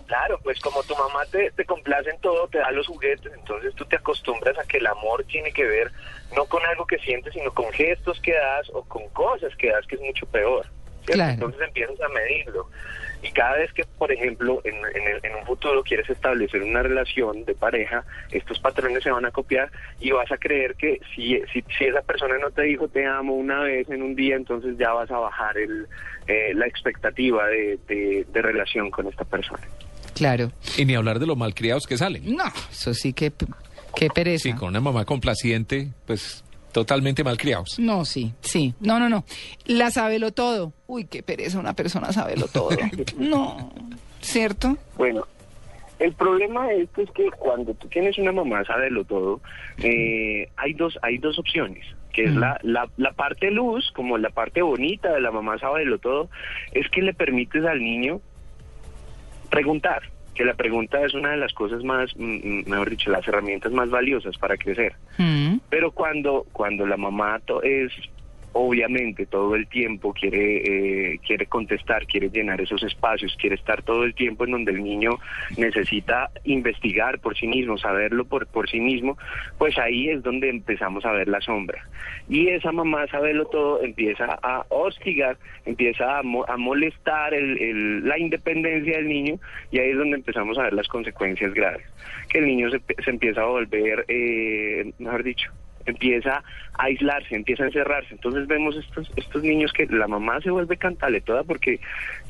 Claro, 0.06 0.40
pues 0.42 0.58
como 0.60 0.82
tu 0.82 0.94
mamá 0.96 1.24
te, 1.26 1.50
te 1.52 1.64
complace 1.64 2.10
en 2.10 2.20
todo, 2.20 2.48
te 2.48 2.58
da 2.58 2.70
los 2.70 2.86
juguetes, 2.86 3.32
entonces 3.32 3.74
tú 3.74 3.84
te 3.84 3.96
acostumbras 3.96 4.58
a 4.58 4.64
que 4.64 4.78
el 4.78 4.86
amor 4.86 5.24
tiene 5.24 5.52
que 5.52 5.64
ver 5.64 5.92
no 6.34 6.44
con 6.46 6.64
algo 6.66 6.86
que 6.86 6.98
sientes, 6.98 7.32
sino 7.32 7.52
con 7.52 7.70
gestos 7.72 8.20
que 8.20 8.34
das 8.34 8.68
o 8.72 8.82
con 8.84 9.08
cosas 9.10 9.54
que 9.56 9.70
das, 9.70 9.86
que 9.86 9.96
es 9.96 10.00
mucho 10.00 10.26
peor. 10.26 10.66
Entonces 11.06 11.60
empiezas 11.62 12.00
a 12.00 12.08
medirlo. 12.08 12.68
Y 13.22 13.30
cada 13.32 13.56
vez 13.56 13.72
que, 13.72 13.84
por 13.98 14.12
ejemplo, 14.12 14.60
en, 14.64 14.74
en 14.76 15.08
el- 15.08 15.20
en 15.24 15.34
un 15.40 15.44
futuro 15.44 15.82
quieres 15.82 16.08
establecer 16.08 16.62
una 16.62 16.82
relación 16.82 17.44
de 17.44 17.54
pareja, 17.54 18.04
estos 18.30 18.58
patrones 18.60 19.02
se 19.02 19.10
van 19.10 19.24
a 19.26 19.30
copiar 19.32 19.70
y 20.00 20.10
vas 20.12 20.30
a 20.30 20.36
creer 20.38 20.76
que 20.76 21.00
si, 21.14 21.40
si, 21.52 21.64
si 21.76 21.84
esa 21.84 22.02
persona 22.02 22.36
no 22.38 22.50
te 22.50 22.62
dijo 22.62 22.86
te 22.88 23.04
amo 23.06 23.34
una 23.34 23.60
vez 23.60 23.88
en 23.90 24.02
un 24.02 24.14
día, 24.14 24.36
entonces 24.36 24.76
ya 24.78 24.92
vas 24.92 25.10
a 25.10 25.18
bajar 25.18 25.58
el, 25.58 25.86
eh, 26.28 26.52
la 26.54 26.66
expectativa 26.66 27.46
de, 27.48 27.78
de- 27.88 28.26
de 28.32 28.42
relación 28.42 28.90
con 28.90 29.06
esta 29.08 29.24
persona. 29.24 29.62
Claro. 30.14 30.50
Y 30.76 30.84
ni 30.84 30.94
hablar 30.94 31.18
de 31.18 31.26
los 31.26 31.36
malcriados 31.36 31.86
que 31.86 31.96
salen. 31.96 32.36
No, 32.36 32.44
eso 32.70 32.94
sí 32.94 33.12
que, 33.12 33.32
qué 33.94 34.08
pereza. 34.10 34.44
Sí, 34.44 34.52
con 34.52 34.68
una 34.68 34.80
mamá 34.80 35.04
complaciente, 35.04 35.88
pues 36.06 36.44
totalmente 36.78 37.24
malcriados. 37.24 37.78
No, 37.78 38.04
sí, 38.04 38.32
sí. 38.40 38.74
No, 38.80 38.98
no, 39.00 39.08
no. 39.08 39.24
La 39.66 39.90
sabelo 39.90 40.30
todo. 40.32 40.72
Uy, 40.86 41.04
qué 41.06 41.22
pereza 41.22 41.58
una 41.58 41.74
persona 41.74 42.12
sabelo 42.12 42.46
todo. 42.46 42.70
No, 43.18 43.72
¿cierto? 44.20 44.76
Bueno, 44.96 45.26
el 45.98 46.12
problema 46.12 46.68
de 46.68 46.82
esto 46.82 47.02
es 47.02 47.10
que 47.10 47.28
cuando 47.38 47.74
tú 47.74 47.88
tienes 47.88 48.16
una 48.18 48.30
mamá, 48.32 48.64
sabelo 48.64 49.04
todo, 49.04 49.40
eh, 49.78 50.48
hay 50.56 50.72
dos 50.74 50.96
hay 51.02 51.18
dos 51.18 51.38
opciones, 51.38 51.84
que 52.12 52.24
es 52.24 52.30
Mm. 52.32 52.38
la, 52.38 52.60
la, 52.62 52.88
la 52.96 53.12
parte 53.12 53.50
luz, 53.50 53.90
como 53.94 54.16
la 54.18 54.30
parte 54.30 54.62
bonita 54.62 55.12
de 55.12 55.20
la 55.20 55.32
mamá 55.32 55.58
sabelo 55.58 55.98
todo, 55.98 56.30
es 56.72 56.88
que 56.90 57.02
le 57.02 57.12
permites 57.14 57.64
al 57.64 57.80
niño 57.80 58.20
preguntar, 59.50 60.02
que 60.38 60.44
la 60.44 60.54
pregunta 60.54 61.04
es 61.04 61.14
una 61.14 61.32
de 61.32 61.36
las 61.36 61.52
cosas 61.52 61.82
más, 61.82 62.16
mm, 62.16 62.22
mm, 62.22 62.64
mejor 62.68 62.90
dicho, 62.90 63.10
las 63.10 63.26
herramientas 63.26 63.72
más 63.72 63.90
valiosas 63.90 64.38
para 64.38 64.56
crecer. 64.56 64.94
Mm. 65.18 65.56
Pero 65.68 65.90
cuando, 65.90 66.46
cuando 66.52 66.86
la 66.86 66.96
mamá 66.96 67.40
es 67.64 67.90
obviamente 68.52 69.26
todo 69.26 69.54
el 69.54 69.66
tiempo 69.68 70.12
quiere 70.12 71.12
eh, 71.14 71.18
quiere 71.26 71.46
contestar, 71.46 72.06
quiere 72.06 72.30
llenar 72.30 72.60
esos 72.60 72.82
espacios, 72.82 73.36
quiere 73.40 73.56
estar 73.56 73.82
todo 73.82 74.04
el 74.04 74.14
tiempo 74.14 74.44
en 74.44 74.52
donde 74.52 74.72
el 74.72 74.82
niño 74.82 75.18
necesita 75.56 76.30
investigar 76.44 77.18
por 77.20 77.36
sí 77.36 77.46
mismo, 77.46 77.78
saberlo 77.78 78.24
por, 78.24 78.46
por 78.46 78.68
sí 78.68 78.80
mismo, 78.80 79.16
pues 79.58 79.78
ahí 79.78 80.08
es 80.08 80.22
donde 80.22 80.48
empezamos 80.48 81.04
a 81.04 81.12
ver 81.12 81.28
la 81.28 81.40
sombra. 81.40 81.82
Y 82.28 82.48
esa 82.48 82.72
mamá, 82.72 83.06
saberlo 83.08 83.46
todo, 83.46 83.82
empieza 83.82 84.38
a 84.42 84.64
hostigar, 84.68 85.36
empieza 85.64 86.18
a, 86.18 86.22
mo- 86.22 86.44
a 86.48 86.56
molestar 86.56 87.34
el- 87.34 87.58
el- 87.60 88.08
la 88.08 88.18
independencia 88.18 88.96
del 88.96 89.08
niño 89.08 89.34
y 89.70 89.78
ahí 89.78 89.90
es 89.90 89.96
donde 89.98 90.16
empezamos 90.16 90.58
a 90.58 90.64
ver 90.64 90.72
las 90.72 90.88
consecuencias 90.88 91.52
graves. 91.54 91.86
Que 92.28 92.38
el 92.38 92.46
niño 92.46 92.70
se, 92.70 92.80
se 93.04 93.10
empieza 93.10 93.42
a 93.42 93.46
volver, 93.46 94.04
eh, 94.08 94.92
mejor 94.98 95.22
dicho, 95.22 95.50
empieza 95.90 96.42
a 96.74 96.84
aislarse, 96.84 97.34
empieza 97.34 97.64
a 97.64 97.66
encerrarse. 97.66 98.14
Entonces 98.14 98.46
vemos 98.46 98.76
estos 98.76 99.10
estos 99.16 99.42
niños 99.42 99.72
que 99.72 99.86
la 99.86 100.08
mamá 100.08 100.40
se 100.40 100.50
vuelve 100.50 100.76
cantaletoda 100.76 101.42
porque 101.42 101.80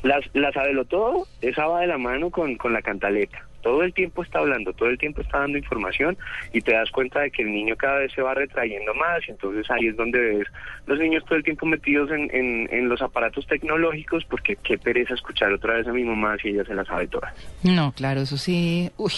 las, 0.03 0.23
la 0.33 0.51
sabelo 0.51 0.85
todo, 0.85 1.27
esa 1.41 1.67
va 1.67 1.81
de 1.81 1.87
la 1.87 1.97
mano 1.97 2.29
con, 2.29 2.55
con 2.55 2.73
la 2.73 2.81
cantaleta. 2.81 3.45
Todo 3.61 3.83
el 3.83 3.93
tiempo 3.93 4.23
está 4.23 4.39
hablando, 4.39 4.71
todo 4.71 4.87
el 4.87 4.97
tiempo 4.97 5.21
está 5.21 5.39
dando 5.39 5.57
información 5.57 6.17
y 6.53 6.61
te 6.61 6.71
das 6.71 6.89
cuenta 6.91 7.19
de 7.19 7.31
que 7.31 7.41
el 7.41 7.51
niño 7.51 7.75
cada 7.75 7.99
vez 7.99 8.11
se 8.13 8.21
va 8.21 8.33
retrayendo 8.33 8.93
más 8.93 9.19
y 9.27 9.31
entonces 9.31 9.69
ahí 9.69 9.87
es 9.87 9.97
donde 9.97 10.17
ves 10.17 10.47
los 10.87 10.97
niños 10.97 11.25
todo 11.25 11.35
el 11.35 11.43
tiempo 11.43 11.65
metidos 11.65 12.09
en, 12.11 12.33
en, 12.33 12.69
en 12.71 12.87
los 12.87 13.01
aparatos 13.01 13.45
tecnológicos 13.47 14.23
porque 14.25 14.55
qué 14.63 14.77
pereza 14.77 15.13
escuchar 15.13 15.51
otra 15.51 15.73
vez 15.73 15.87
a 15.87 15.91
mi 15.91 16.05
mamá 16.05 16.37
si 16.41 16.49
ella 16.49 16.63
se 16.63 16.73
la 16.73 16.85
sabe 16.85 17.07
toda. 17.07 17.33
No, 17.63 17.91
claro, 17.91 18.21
eso 18.21 18.37
sí. 18.37 18.89
Uy. 18.97 19.11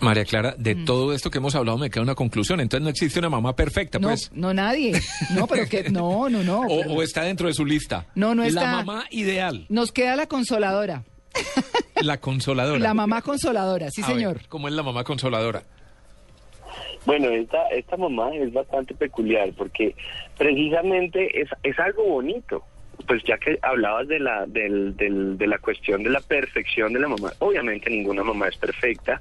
María 0.00 0.24
Clara, 0.24 0.54
de 0.58 0.74
todo 0.74 1.12
esto 1.14 1.30
que 1.30 1.38
hemos 1.38 1.54
hablado 1.54 1.78
me 1.78 1.88
queda 1.90 2.02
una 2.02 2.14
conclusión. 2.14 2.60
Entonces 2.60 2.82
no 2.84 2.90
existe 2.90 3.18
una 3.18 3.30
mamá 3.30 3.54
perfecta, 3.56 3.98
No, 3.98 4.08
pues. 4.08 4.30
no 4.32 4.52
nadie. 4.52 4.92
No, 5.34 5.46
pero 5.46 5.68
que 5.68 5.88
no, 5.90 6.28
no, 6.28 6.42
no. 6.42 6.60
O, 6.68 6.80
pero- 6.82 6.92
o 6.94 7.02
está 7.02 7.22
dentro 7.22 7.48
de 7.48 7.54
su 7.54 7.64
lista. 7.64 8.06
No, 8.14 8.34
no 8.34 8.42
está. 8.44 8.62
La 8.62 8.72
mamá 8.72 9.04
ideal, 9.10 9.66
Nos 9.68 9.92
queda 9.92 10.16
la 10.16 10.26
consoladora. 10.26 11.04
la 12.02 12.18
consoladora. 12.18 12.78
La 12.78 12.94
mamá 12.94 13.22
consoladora, 13.22 13.90
sí, 13.90 14.02
A 14.02 14.06
ver, 14.06 14.16
señor. 14.16 14.40
¿Cómo 14.48 14.68
es 14.68 14.74
la 14.74 14.82
mamá 14.82 15.04
consoladora? 15.04 15.62
Bueno, 17.04 17.28
esta, 17.28 17.68
esta 17.68 17.96
mamá 17.96 18.34
es 18.34 18.52
bastante 18.52 18.92
peculiar 18.94 19.52
porque 19.56 19.94
precisamente 20.36 21.40
es, 21.40 21.48
es 21.62 21.78
algo 21.78 22.04
bonito. 22.04 22.62
Pues 23.06 23.22
ya 23.24 23.38
que 23.38 23.58
hablabas 23.62 24.08
de 24.08 24.18
la, 24.18 24.46
del, 24.46 24.96
del- 24.96 25.38
de 25.38 25.46
la 25.46 25.58
cuestión 25.58 26.02
de 26.02 26.10
la 26.10 26.20
perfección 26.20 26.92
de 26.92 27.00
la 27.00 27.08
mamá, 27.08 27.32
obviamente 27.38 27.88
ninguna 27.90 28.24
mamá 28.24 28.48
es 28.48 28.56
perfecta, 28.56 29.20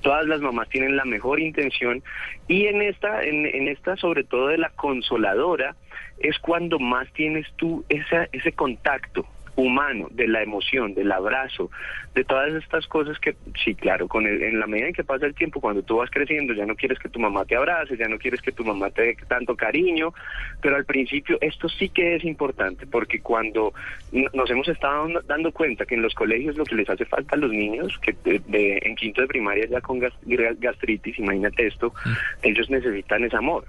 todas 0.00 0.26
las 0.26 0.40
mamás 0.40 0.68
tienen 0.70 0.96
la 0.96 1.04
mejor 1.04 1.40
intención. 1.40 2.02
Y 2.48 2.66
en 2.66 2.80
esta, 2.82 3.22
en, 3.24 3.44
en 3.46 3.68
esta 3.68 3.96
sobre 3.96 4.24
todo 4.24 4.48
de 4.48 4.58
la 4.58 4.70
consoladora, 4.70 5.76
es 6.18 6.38
cuando 6.38 6.78
más 6.78 7.12
tienes 7.12 7.46
tú 7.56 7.84
esa, 7.88 8.26
ese 8.32 8.52
contacto 8.52 9.26
humano, 9.56 10.08
de 10.10 10.28
la 10.28 10.42
emoción, 10.42 10.94
del 10.94 11.10
abrazo, 11.10 11.70
de 12.14 12.24
todas 12.24 12.52
estas 12.54 12.86
cosas 12.86 13.18
que, 13.18 13.36
sí, 13.64 13.74
claro, 13.74 14.06
con 14.06 14.26
el- 14.26 14.42
en 14.42 14.60
la 14.60 14.66
medida 14.66 14.88
en 14.88 14.94
que 14.94 15.04
pasa 15.04 15.26
el 15.26 15.34
tiempo, 15.34 15.60
cuando 15.60 15.82
tú 15.82 15.96
vas 15.96 16.10
creciendo, 16.10 16.52
ya 16.54 16.66
no 16.66 16.76
quieres 16.76 16.98
que 16.98 17.08
tu 17.08 17.18
mamá 17.18 17.44
te 17.44 17.56
abrace, 17.56 17.96
ya 17.96 18.06
no 18.08 18.18
quieres 18.18 18.40
que 18.42 18.52
tu 18.52 18.64
mamá 18.64 18.90
te 18.90 19.02
dé 19.02 19.16
tanto 19.28 19.56
cariño, 19.56 20.12
pero 20.60 20.76
al 20.76 20.84
principio 20.84 21.38
esto 21.40 21.68
sí 21.68 21.88
que 21.88 22.16
es 22.16 22.24
importante, 22.24 22.86
porque 22.86 23.20
cuando 23.20 23.72
nos 24.12 24.50
hemos 24.50 24.68
estado 24.68 25.08
dando- 25.26 25.52
cuenta 25.52 25.86
que 25.86 25.94
en 25.94 26.02
los 26.02 26.14
colegios 26.14 26.56
lo 26.56 26.64
que 26.64 26.74
les 26.74 26.90
hace 26.90 27.04
falta 27.06 27.34
a 27.34 27.38
los 27.38 27.50
niños, 27.50 27.98
que 28.02 28.14
de- 28.24 28.42
de- 28.46 28.78
en 28.82 28.94
quinto 28.94 29.22
de 29.22 29.26
primaria 29.26 29.66
ya 29.66 29.80
con 29.80 29.98
gas- 29.98 30.12
gastritis, 30.58 31.18
imagínate 31.18 31.66
esto, 31.66 31.94
ellos 32.42 32.68
necesitan 32.68 33.24
ese 33.24 33.36
amor. 33.36 33.64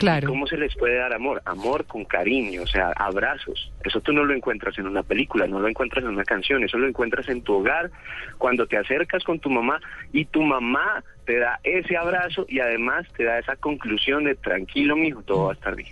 Claro. 0.00 0.28
¿Cómo 0.28 0.46
se 0.46 0.56
les 0.56 0.74
puede 0.76 0.96
dar 0.96 1.12
amor? 1.12 1.42
Amor 1.44 1.84
con 1.84 2.04
cariño, 2.04 2.62
o 2.62 2.66
sea, 2.66 2.90
abrazos. 2.96 3.70
Eso 3.84 4.00
tú 4.00 4.12
no 4.12 4.24
lo 4.24 4.34
encuentras 4.34 4.76
en 4.78 4.86
una 4.86 5.02
película, 5.02 5.46
no 5.46 5.60
lo 5.60 5.68
encuentras 5.68 6.02
en 6.04 6.10
una 6.10 6.24
canción, 6.24 6.64
eso 6.64 6.78
lo 6.78 6.88
encuentras 6.88 7.28
en 7.28 7.42
tu 7.42 7.52
hogar, 7.54 7.90
cuando 8.38 8.66
te 8.66 8.78
acercas 8.78 9.22
con 9.24 9.38
tu 9.38 9.50
mamá 9.50 9.78
y 10.12 10.24
tu 10.24 10.42
mamá 10.42 11.04
te 11.26 11.38
da 11.38 11.60
ese 11.62 11.96
abrazo 11.96 12.46
y 12.48 12.60
además 12.60 13.06
te 13.16 13.24
da 13.24 13.38
esa 13.38 13.56
conclusión 13.56 14.24
de 14.24 14.34
tranquilo, 14.34 14.96
mijo, 14.96 15.22
todo 15.22 15.44
va 15.44 15.50
a 15.52 15.54
estar 15.54 15.76
bien. 15.76 15.90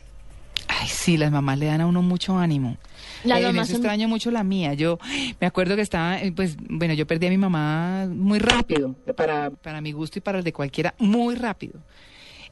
Ay, 0.68 0.86
sí, 0.88 1.16
las 1.16 1.30
mamás 1.30 1.58
le 1.58 1.66
dan 1.66 1.80
a 1.82 1.86
uno 1.86 2.02
mucho 2.02 2.38
ánimo. 2.38 2.76
Las 3.24 3.38
Eh, 3.38 3.40
en 3.42 3.46
mamás 3.48 3.68
eso 3.68 3.76
son- 3.76 3.84
extraño 3.84 4.08
mucho 4.08 4.30
la 4.30 4.42
mía. 4.44 4.74
Yo 4.74 4.98
me 5.40 5.46
acuerdo 5.46 5.76
que 5.76 5.82
estaba, 5.82 6.20
eh, 6.20 6.32
pues, 6.34 6.56
bueno, 6.68 6.94
yo 6.94 7.06
perdí 7.06 7.26
a 7.26 7.30
mi 7.30 7.38
mamá 7.38 8.06
muy 8.08 8.38
rápido, 8.38 8.94
para, 9.16 9.50
para 9.50 9.80
mi 9.80 9.92
gusto 9.92 10.18
y 10.18 10.22
para 10.22 10.38
el 10.38 10.44
de 10.44 10.52
cualquiera, 10.52 10.94
muy 10.98 11.34
rápido. 11.34 11.80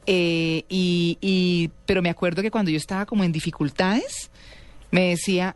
Eh, 0.07 0.63
y, 0.69 1.17
y, 1.21 1.69
pero 1.85 2.01
me 2.01 2.09
acuerdo 2.09 2.41
que 2.41 2.49
cuando 2.49 2.71
yo 2.71 2.77
estaba 2.77 3.05
como 3.05 3.23
en 3.25 3.31
dificultades, 3.31 4.31
me 4.89 5.09
decía, 5.09 5.55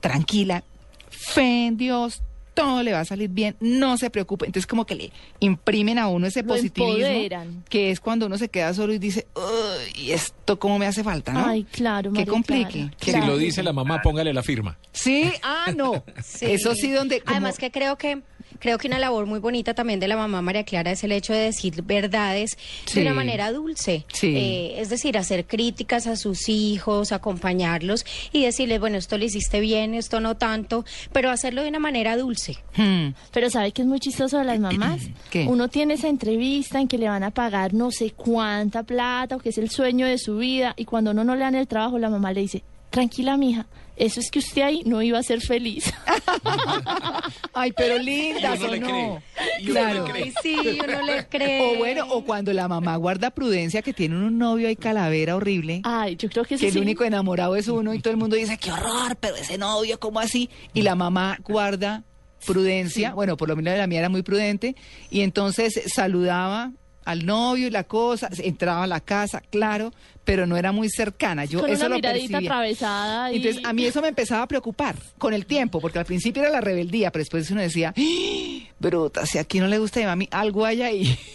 tranquila, 0.00 0.62
fe 1.10 1.66
en 1.66 1.76
Dios, 1.78 2.20
todo 2.54 2.82
le 2.82 2.92
va 2.92 3.00
a 3.00 3.04
salir 3.04 3.30
bien, 3.30 3.56
no 3.60 3.96
se 3.96 4.10
preocupe. 4.10 4.44
Entonces 4.46 4.66
como 4.66 4.84
que 4.84 4.94
le 4.96 5.12
imprimen 5.40 5.98
a 5.98 6.08
uno 6.08 6.26
ese 6.26 6.42
Lo 6.42 6.48
positivismo, 6.48 6.92
empoderan. 7.06 7.64
que 7.70 7.90
es 7.92 8.00
cuando 8.00 8.26
uno 8.26 8.36
se 8.36 8.48
queda 8.48 8.74
solo 8.74 8.92
y 8.92 8.98
dice, 8.98 9.26
"Uy, 9.36 10.10
esto 10.10 10.58
cómo 10.58 10.76
me 10.78 10.86
hace 10.86 11.02
falta, 11.04 11.32
¿no? 11.32 11.46
Ay, 11.46 11.62
claro, 11.64 12.10
Que 12.12 12.18
María 12.20 12.32
complique. 12.32 12.70
Clara, 12.72 12.96
Que 12.98 13.04
Si 13.06 13.10
claro. 13.12 13.26
lo 13.32 13.38
dice 13.38 13.62
la 13.62 13.72
mamá, 13.72 14.02
póngale 14.02 14.34
la 14.34 14.42
firma. 14.42 14.76
Sí, 14.92 15.32
ah, 15.42 15.72
no. 15.76 16.02
Eso 16.40 16.74
sí, 16.74 16.90
donde. 16.90 17.20
como- 17.20 17.30
Además 17.36 17.58
que 17.58 17.70
creo 17.70 17.96
que 17.96 18.22
creo 18.58 18.78
que 18.78 18.86
una 18.88 18.98
labor 18.98 19.26
muy 19.26 19.38
bonita 19.40 19.74
también 19.74 20.00
de 20.00 20.08
la 20.08 20.16
mamá 20.16 20.42
María 20.42 20.64
Clara 20.64 20.90
es 20.90 21.04
el 21.04 21.12
hecho 21.12 21.32
de 21.32 21.40
decir 21.40 21.82
verdades 21.82 22.56
Sí. 22.86 22.96
de 23.00 23.02
una 23.06 23.14
manera 23.14 23.52
dulce. 23.52 24.04
Sí. 24.12 24.34
Eh, 24.36 24.80
es 24.80 24.88
decir, 24.90 25.16
hacer 25.18 25.46
críticas 25.46 26.06
a 26.06 26.16
sus 26.16 26.48
hijos, 26.48 27.12
acompañarlos 27.12 28.04
y 28.32 28.42
decirles, 28.44 28.80
bueno, 28.80 28.98
esto 28.98 29.18
le 29.18 29.26
hiciste 29.26 29.60
bien, 29.60 29.94
esto 29.94 30.20
no 30.20 30.36
tanto, 30.36 30.84
pero 31.12 31.30
hacerlo 31.30 31.62
de 31.62 31.68
una 31.68 31.78
manera 31.78 32.16
dulce. 32.16 32.56
Hmm, 32.76 33.08
Pero 33.32 33.50
¿sabe 33.50 33.72
qué 33.72 33.82
es 33.82 33.88
muy 33.88 34.00
chistoso 34.00 34.38
de 34.38 34.44
las 34.44 34.58
mamás? 34.60 35.02
¿Qué? 35.30 35.44
Uno 35.46 35.68
tiene 35.68 35.94
esa 35.94 36.08
entrevista 36.08 36.80
en 36.80 36.88
que 36.88 36.98
le 36.98 37.08
van 37.08 37.22
a 37.22 37.30
pagar 37.30 37.74
no 37.74 37.90
sé 37.90 38.10
cuánta 38.12 38.82
plata 38.82 39.36
o 39.36 39.38
que 39.38 39.50
es 39.50 39.58
el 39.58 39.70
sueño 39.70 40.06
de 40.06 40.18
su 40.18 40.38
vida 40.38 40.74
y 40.76 40.84
cuando 40.84 41.10
uno 41.12 41.24
no 41.24 41.34
le 41.34 41.40
dan 41.42 41.54
el 41.54 41.66
trabajo 41.68 41.98
la 41.98 42.10
mamá 42.10 42.32
le 42.32 42.40
dice, 42.42 42.62
tranquila 42.98 43.36
mija, 43.36 43.68
eso 43.94 44.18
es 44.18 44.28
que 44.28 44.40
usted 44.40 44.62
ahí 44.62 44.82
no 44.84 45.00
iba 45.02 45.20
a 45.20 45.22
ser 45.22 45.40
feliz. 45.40 45.92
Ay, 47.52 47.72
pero 47.76 47.94
uno 47.94 48.04
o 48.04 48.68
le 48.72 48.80
no. 48.80 49.22
Claro. 49.64 50.04
Ay, 50.12 50.32
sí, 50.42 50.56
uno 50.56 51.02
le 51.02 51.26
cree. 51.30 51.74
O 51.74 51.78
bueno, 51.78 52.06
o 52.10 52.24
cuando 52.24 52.52
la 52.52 52.66
mamá 52.66 52.96
guarda 52.96 53.30
prudencia 53.30 53.82
que 53.82 53.92
tiene 53.92 54.16
un 54.16 54.36
novio 54.36 54.66
ahí 54.66 54.74
calavera 54.74 55.36
horrible. 55.36 55.82
Ay, 55.84 56.16
yo 56.16 56.28
creo 56.28 56.42
que 56.42 56.48
que 56.48 56.54
eso 56.56 56.66
el 56.66 56.72
sí. 56.72 56.78
único 56.80 57.04
enamorado 57.04 57.54
es 57.54 57.68
uno 57.68 57.94
y 57.94 58.00
todo 58.00 58.10
el 58.10 58.16
mundo 58.16 58.34
dice, 58.34 58.58
qué 58.58 58.72
horror, 58.72 59.16
pero 59.20 59.36
ese 59.36 59.58
novio, 59.58 60.00
¿cómo 60.00 60.18
así? 60.18 60.50
Y 60.74 60.82
la 60.82 60.96
mamá 60.96 61.38
guarda 61.44 62.02
prudencia, 62.44 63.14
bueno, 63.14 63.36
por 63.36 63.48
lo 63.48 63.54
menos 63.54 63.78
la 63.78 63.86
mía 63.86 64.00
era 64.00 64.08
muy 64.08 64.22
prudente, 64.22 64.74
y 65.08 65.20
entonces 65.20 65.80
saludaba 65.86 66.72
al 67.04 67.24
novio 67.24 67.68
y 67.68 67.70
la 67.70 67.84
cosa, 67.84 68.28
entraba 68.38 68.84
a 68.84 68.86
la 68.86 69.00
casa, 69.00 69.40
claro, 69.50 69.92
pero 70.28 70.46
no 70.46 70.58
era 70.58 70.72
muy 70.72 70.90
cercana. 70.90 71.46
Yo 71.46 71.60
Con 71.60 71.70
eso 71.70 71.80
una 71.86 71.88
lo 71.88 71.94
miradita 71.94 72.32
percibía. 72.32 72.50
atravesada. 72.50 73.32
Y... 73.32 73.36
Entonces, 73.36 73.64
a 73.64 73.72
mí 73.72 73.86
eso 73.86 74.02
me 74.02 74.08
empezaba 74.08 74.42
a 74.42 74.46
preocupar 74.46 74.94
con 75.16 75.32
el 75.32 75.46
tiempo, 75.46 75.80
porque 75.80 75.98
al 75.98 76.04
principio 76.04 76.42
era 76.42 76.50
la 76.52 76.60
rebeldía, 76.60 77.10
pero 77.10 77.22
después 77.22 77.50
uno 77.50 77.62
decía, 77.62 77.94
¡Ah! 77.96 78.68
bruta, 78.78 79.24
si 79.24 79.38
aquí 79.38 79.58
no 79.58 79.68
le 79.68 79.78
gusta 79.78 80.00
a 80.00 80.02
mi 80.02 80.06
mami, 80.06 80.28
algo 80.30 80.66
hay 80.66 80.82
ahí. 80.82 81.18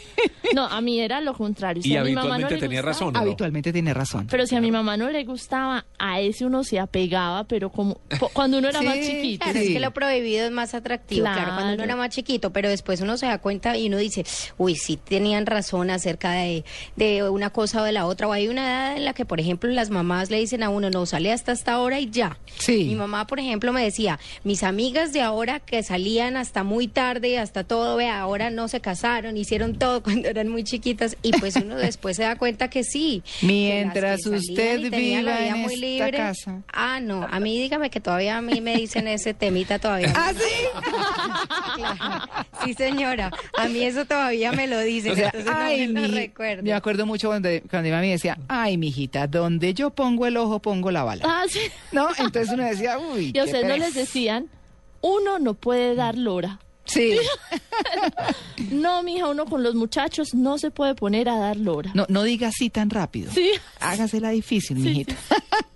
No, 0.53 0.65
a 0.67 0.79
mí 0.81 0.99
era 0.99 1.19
lo 1.19 1.33
contrario. 1.33 1.81
Si 1.81 1.89
Y 1.91 1.97
a 1.97 2.03
mi 2.03 2.13
mamá 2.13 2.27
no 2.27 2.33
habitualmente 2.45 2.55
le 2.55 2.61
tenía 2.61 2.81
gustaba- 2.81 2.91
razón. 3.11 3.17
Habitualmente 3.17 3.73
tiene 3.73 3.93
razón. 3.93 4.27
Pero 4.29 4.45
si 4.45 4.55
a 4.55 4.61
mi 4.61 4.71
mamá 4.71 4.95
no 4.97 5.09
le 5.09 5.23
gustaba, 5.25 5.85
a 5.97 6.19
ese 6.21 6.45
uno 6.45 6.63
se 6.63 6.79
apegaba, 6.79 7.43
pero 7.45 7.71
como 7.71 7.99
cuando 8.33 8.59
uno 8.59 8.69
era 8.69 8.79
Sí, 8.81 8.85
más 8.85 8.99
chiquito. 8.99 9.43
Claro, 9.45 9.59
Sí. 9.59 9.65
es 9.67 9.73
que 9.73 9.79
lo 9.79 9.91
prohibido 9.91 10.45
es 10.45 10.51
más 10.51 10.75
atractivo, 10.75 11.23
claro. 11.25 11.53
cuando 11.55 11.73
uno 11.73 11.83
era 11.83 11.95
más 11.95 12.09
chiquito, 12.09 12.53
pero 12.53 12.69
después 12.69 13.01
uno 13.01 13.17
se 13.17 13.25
da 13.25 13.39
cuenta 13.39 13.75
y 13.75 13.87
uno 13.87 13.97
dice, 13.97 14.23
uy, 14.57 14.75
sí 14.75 14.97
tenían 14.97 15.47
razón 15.47 15.89
acerca 15.89 16.33
de, 16.33 16.63
de 16.95 17.27
una 17.27 17.49
cosa 17.49 17.81
o 17.81 17.83
de 17.83 17.91
la 17.91 18.05
otra, 18.05 18.27
o 18.27 18.31
hay 18.31 18.47
una 18.47 18.61
edad 18.61 18.82
en 18.95 19.05
la 19.05 19.13
que, 19.13 19.25
por 19.25 19.39
ejemplo, 19.39 19.69
las 19.71 19.89
mamás 19.89 20.29
le 20.29 20.37
dicen 20.39 20.61
a 20.63 20.69
uno, 20.69 20.89
no, 20.89 21.05
sale 21.05 21.31
hasta 21.31 21.51
esta 21.53 21.79
hora 21.79 21.99
y 21.99 22.09
ya. 22.09 22.37
Sí. 22.59 22.83
Mi 22.85 22.95
mamá, 22.95 23.25
por 23.25 23.39
ejemplo, 23.39 23.71
me 23.71 23.83
decía, 23.83 24.19
mis 24.43 24.63
amigas 24.63 25.13
de 25.13 25.21
ahora 25.21 25.59
que 25.61 25.81
salían 25.83 26.35
hasta 26.37 26.63
muy 26.63 26.87
tarde, 26.87 27.39
hasta 27.39 27.63
todo, 27.63 27.95
vea, 27.95 28.19
ahora 28.19 28.49
no 28.49 28.67
se 28.67 28.81
casaron, 28.81 29.37
hicieron 29.37 29.79
todo 29.79 30.03
cuando 30.03 30.27
eran 30.27 30.49
muy 30.49 30.63
chiquitas, 30.63 31.15
y 31.23 31.31
pues 31.39 31.55
uno 31.55 31.75
después 31.77 32.17
se 32.17 32.23
da 32.23 32.35
cuenta 32.37 32.69
que 32.69 32.83
sí. 32.83 33.23
Mientras 33.41 34.21
que 34.23 34.29
usted 34.29 34.79
y 34.79 34.89
viva 34.89 34.97
vida 35.21 35.47
en 35.47 35.57
muy 35.59 35.73
esta 35.75 35.85
libre. 35.85 36.17
casa. 36.17 36.61
Ah, 36.71 36.99
no, 37.01 37.27
a 37.29 37.39
mí 37.39 37.57
dígame 37.57 37.89
que 37.89 37.99
todavía 38.01 38.37
a 38.37 38.41
mí 38.41 38.59
me 38.61 38.75
dicen 38.75 39.07
ese 39.07 39.33
temita 39.33 39.79
todavía. 39.79 40.11
¿Ah, 40.15 40.33
sí? 40.33 40.65
Claro. 41.75 42.25
Sí, 42.65 42.73
señora, 42.73 43.31
a 43.57 43.67
mí 43.67 43.81
eso 43.83 44.05
todavía 44.05 44.51
me 44.51 44.67
lo 44.67 44.79
dicen, 44.79 45.11
O 45.11 45.15
sea, 45.15 45.25
entonces 45.27 45.51
ay, 45.53 45.87
no 45.87 45.93
me 46.01 46.07
lo 46.07 46.13
mi- 46.13 46.15
recuerdo. 46.19 46.63
me 46.63 46.73
acuerdo 46.73 47.05
mucho 47.05 47.27
cuando, 47.27 47.49
cuando 47.69 47.87
mi 47.89 47.95
mami 47.95 48.09
decía, 48.11 48.37
ay, 48.47 48.72
mijita, 48.77 49.27
donde 49.27 49.73
yo 49.73 49.89
pongo 49.89 50.25
el 50.25 50.37
ojo, 50.37 50.59
pongo 50.59 50.91
la 50.91 51.03
bala. 51.03 51.23
Ah, 51.27 51.43
sí. 51.49 51.59
¿No? 51.91 52.09
Entonces 52.17 52.53
uno 52.53 52.63
decía, 52.63 52.97
uy, 52.99 53.31
Y 53.33 53.39
a 53.39 53.43
ustedes 53.45 53.67
no 53.67 53.77
les 53.77 53.93
decían, 53.93 54.49
uno 55.01 55.39
no 55.39 55.53
puede 55.53 55.95
dar 55.95 56.17
lora. 56.17 56.59
Sí. 56.85 57.17
No, 58.71 59.03
mija, 59.03 59.27
uno 59.27 59.45
con 59.45 59.61
los 59.61 59.75
muchachos 59.75 60.33
no 60.33 60.57
se 60.57 60.71
puede 60.71 60.95
poner 60.95 61.29
a 61.29 61.37
dar 61.37 61.57
lora. 61.57 61.91
No, 61.93 62.05
no 62.09 62.23
diga 62.23 62.47
así 62.47 62.69
tan 62.69 62.89
rápido. 62.89 63.31
Sí. 63.31 63.51
Hágasela 63.79 64.29
difícil, 64.29 64.77
mijita. 64.77 65.15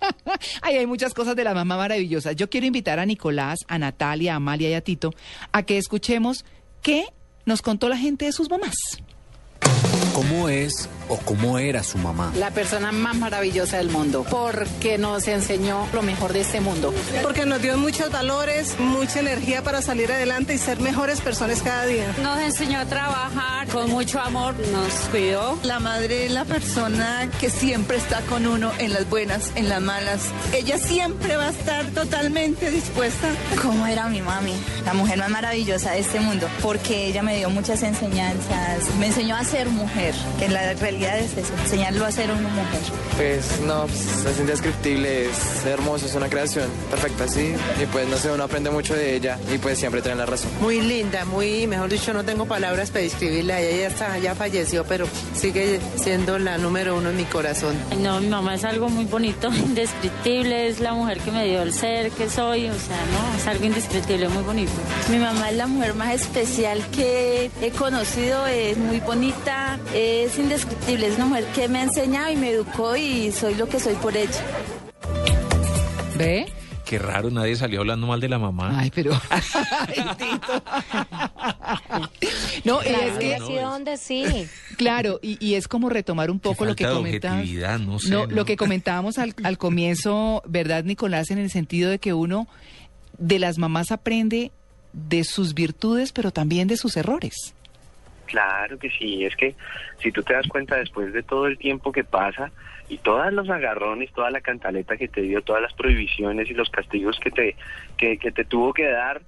Ay, 0.62 0.76
hay 0.78 0.86
muchas 0.86 1.14
cosas 1.14 1.36
de 1.36 1.44
la 1.44 1.54
mamá 1.54 1.76
maravillosas. 1.76 2.34
Yo 2.34 2.48
quiero 2.50 2.66
invitar 2.66 2.98
a 2.98 3.06
Nicolás, 3.06 3.58
a 3.68 3.78
Natalia, 3.78 4.32
a 4.32 4.36
Amalia 4.36 4.70
y 4.70 4.74
a 4.74 4.80
Tito 4.80 5.14
a 5.52 5.62
que 5.62 5.78
escuchemos 5.78 6.44
qué 6.82 7.06
nos 7.46 7.62
contó 7.62 7.88
la 7.88 7.96
gente 7.96 8.24
de 8.24 8.32
sus 8.32 8.50
mamás. 8.50 8.74
¿Cómo 10.14 10.48
es 10.48 10.88
o 11.08 11.16
cómo 11.18 11.58
era 11.58 11.82
su 11.82 11.98
mamá? 11.98 12.32
La 12.36 12.50
persona 12.50 12.92
más 12.92 13.16
maravillosa 13.16 13.78
del 13.78 13.90
mundo, 13.90 14.24
porque 14.30 14.98
nos 14.98 15.26
enseñó 15.28 15.86
lo 15.92 16.02
mejor 16.02 16.32
de 16.32 16.40
este 16.40 16.60
mundo. 16.60 16.92
Porque 17.22 17.46
nos 17.46 17.62
dio 17.62 17.76
muchos 17.78 18.10
valores, 18.10 18.78
mucha 18.78 19.20
energía 19.20 19.62
para 19.62 19.82
salir 19.82 20.12
adelante 20.12 20.54
y 20.54 20.58
ser 20.58 20.80
mejores 20.80 21.20
personas 21.20 21.62
cada 21.62 21.86
día. 21.86 22.12
Nos 22.22 22.38
enseñó 22.40 22.80
a 22.80 22.84
trabajar 22.84 23.68
con 23.68 23.90
mucho 23.90 24.20
amor, 24.20 24.54
nos 24.72 24.92
cuidó. 25.10 25.58
La 25.62 25.78
madre 25.78 26.26
es 26.26 26.32
la 26.32 26.44
persona 26.44 27.28
que 27.40 27.50
siempre 27.50 27.96
está 27.96 28.20
con 28.22 28.46
uno 28.46 28.72
en 28.78 28.92
las 28.92 29.08
buenas, 29.08 29.52
en 29.54 29.68
las 29.68 29.80
malas. 29.80 30.22
Ella 30.52 30.78
siempre 30.78 31.36
va 31.36 31.46
a 31.46 31.50
estar 31.50 31.86
totalmente 31.86 32.70
dispuesta. 32.70 33.28
¿Cómo 33.62 33.86
era 33.86 34.08
mi 34.08 34.20
mami? 34.20 34.54
La 34.84 34.94
mujer 34.94 35.18
más 35.18 35.30
maravillosa 35.30 35.92
de 35.92 36.00
este 36.00 36.20
mundo, 36.20 36.48
porque 36.62 37.06
ella 37.06 37.22
me 37.22 37.36
dio 37.36 37.50
muchas 37.50 37.82
enseñanzas, 37.82 38.94
me 38.98 39.06
enseñó 39.06 39.36
a 39.36 39.44
ser 39.44 39.68
mujer, 39.68 40.14
que 40.38 40.48
la 40.48 40.74
realidad 40.74 40.97
es 41.04 41.36
eso, 41.36 41.52
enseñarlo 41.62 42.04
a 42.04 42.12
ser 42.12 42.30
una 42.30 42.48
mujer. 42.48 42.80
Pues 43.16 43.60
no, 43.66 43.86
pues, 43.86 44.24
es 44.26 44.38
indescriptible, 44.38 45.30
es 45.30 45.66
hermoso, 45.66 46.06
es 46.06 46.14
una 46.14 46.28
creación 46.28 46.68
perfecta, 46.90 47.28
sí. 47.28 47.54
Y 47.82 47.86
pues 47.86 48.08
no 48.08 48.16
sé, 48.16 48.30
uno 48.30 48.44
aprende 48.44 48.70
mucho 48.70 48.94
de 48.94 49.16
ella 49.16 49.38
y 49.52 49.58
pues 49.58 49.78
siempre 49.78 50.02
tiene 50.02 50.16
la 50.18 50.26
razón. 50.26 50.50
Muy 50.60 50.80
linda, 50.80 51.24
muy, 51.24 51.66
mejor 51.66 51.88
dicho, 51.90 52.12
no 52.12 52.24
tengo 52.24 52.46
palabras 52.46 52.90
para 52.90 53.02
describirla. 53.02 53.60
Ella 53.60 53.80
ya, 53.80 53.86
está, 53.88 54.18
ya 54.18 54.34
falleció, 54.34 54.84
pero 54.84 55.06
sigue 55.34 55.80
siendo 55.96 56.38
la 56.38 56.58
número 56.58 56.96
uno 56.96 57.10
en 57.10 57.16
mi 57.16 57.24
corazón. 57.24 57.76
No, 58.00 58.20
mi 58.20 58.28
mamá 58.28 58.54
es 58.54 58.64
algo 58.64 58.88
muy 58.88 59.04
bonito, 59.04 59.48
indescriptible, 59.52 60.68
es 60.68 60.80
la 60.80 60.92
mujer 60.92 61.18
que 61.20 61.30
me 61.30 61.46
dio 61.46 61.62
el 61.62 61.72
ser 61.72 62.10
que 62.10 62.28
soy, 62.28 62.68
o 62.68 62.78
sea, 62.78 62.96
no, 63.12 63.38
es 63.38 63.46
algo 63.46 63.64
indescriptible, 63.64 64.28
muy 64.28 64.42
bonito. 64.42 64.72
Mi 65.10 65.18
mamá 65.18 65.50
es 65.50 65.56
la 65.56 65.66
mujer 65.66 65.94
más 65.94 66.14
especial 66.14 66.84
que 66.90 67.50
he 67.60 67.70
conocido, 67.70 68.46
es 68.46 68.76
muy 68.78 69.00
bonita, 69.00 69.78
es 69.94 70.38
indescriptible, 70.38 70.87
es 70.94 71.16
una 71.16 71.26
mujer 71.26 71.44
que 71.54 71.68
me 71.68 71.80
ha 71.80 71.82
enseñado 71.82 72.30
y 72.32 72.36
me 72.36 72.50
educó 72.50 72.96
y 72.96 73.30
soy 73.32 73.54
lo 73.54 73.68
que 73.68 73.78
soy 73.78 73.94
por 73.96 74.16
ella. 74.16 74.42
¿Ve? 76.16 76.46
Qué 76.84 76.98
raro, 76.98 77.30
nadie 77.30 77.54
salió 77.54 77.80
hablando 77.80 78.06
mal 78.06 78.18
de 78.18 78.28
la 78.30 78.38
mamá. 78.38 78.72
Ay, 78.80 78.90
pero... 78.94 79.12
Ay, 79.30 80.04
Tito. 80.16 80.62
no, 82.64 82.80
y 82.80 82.84
Claro, 82.86 83.06
es 83.06 83.18
que... 83.18 83.38
sí, 83.46 83.54
donde 83.56 83.96
sí. 83.98 84.24
Claro, 84.78 85.20
y, 85.22 85.44
y 85.46 85.54
es 85.54 85.68
como 85.68 85.90
retomar 85.90 86.30
un 86.30 86.40
poco 86.40 86.64
lo 86.64 86.74
que 86.74 86.84
comentábamos. 86.86 87.40
objetividad, 87.42 87.78
no 87.78 87.98
sé, 87.98 88.08
No, 88.08 88.26
¿no? 88.26 88.34
lo 88.34 88.44
que 88.46 88.56
comentábamos 88.56 89.18
al, 89.18 89.34
al 89.44 89.58
comienzo, 89.58 90.42
¿verdad, 90.46 90.84
Nicolás? 90.84 91.30
En 91.30 91.36
el 91.38 91.50
sentido 91.50 91.90
de 91.90 91.98
que 91.98 92.14
uno 92.14 92.48
de 93.18 93.38
las 93.38 93.58
mamás 93.58 93.92
aprende 93.92 94.50
de 94.94 95.24
sus 95.24 95.52
virtudes, 95.52 96.12
pero 96.12 96.30
también 96.30 96.68
de 96.68 96.78
sus 96.78 96.96
errores. 96.96 97.54
Claro 98.28 98.78
que 98.78 98.90
sí, 98.90 99.24
es 99.24 99.34
que 99.36 99.54
si 99.98 100.12
tú 100.12 100.22
te 100.22 100.34
das 100.34 100.46
cuenta 100.46 100.76
después 100.76 101.14
de 101.14 101.22
todo 101.22 101.46
el 101.46 101.56
tiempo 101.56 101.92
que 101.92 102.04
pasa 102.04 102.52
y 102.86 102.98
todos 102.98 103.32
los 103.32 103.48
agarrones, 103.48 104.12
toda 104.12 104.30
la 104.30 104.42
cantaleta 104.42 104.98
que 104.98 105.08
te 105.08 105.22
dio, 105.22 105.40
todas 105.40 105.62
las 105.62 105.72
prohibiciones 105.72 106.50
y 106.50 106.54
los 106.54 106.68
castigos 106.68 107.18
que 107.20 107.30
te, 107.30 107.56
que, 107.96 108.18
que 108.18 108.30
te 108.30 108.44
tuvo 108.44 108.74
que 108.74 108.84
dar, 108.84 109.22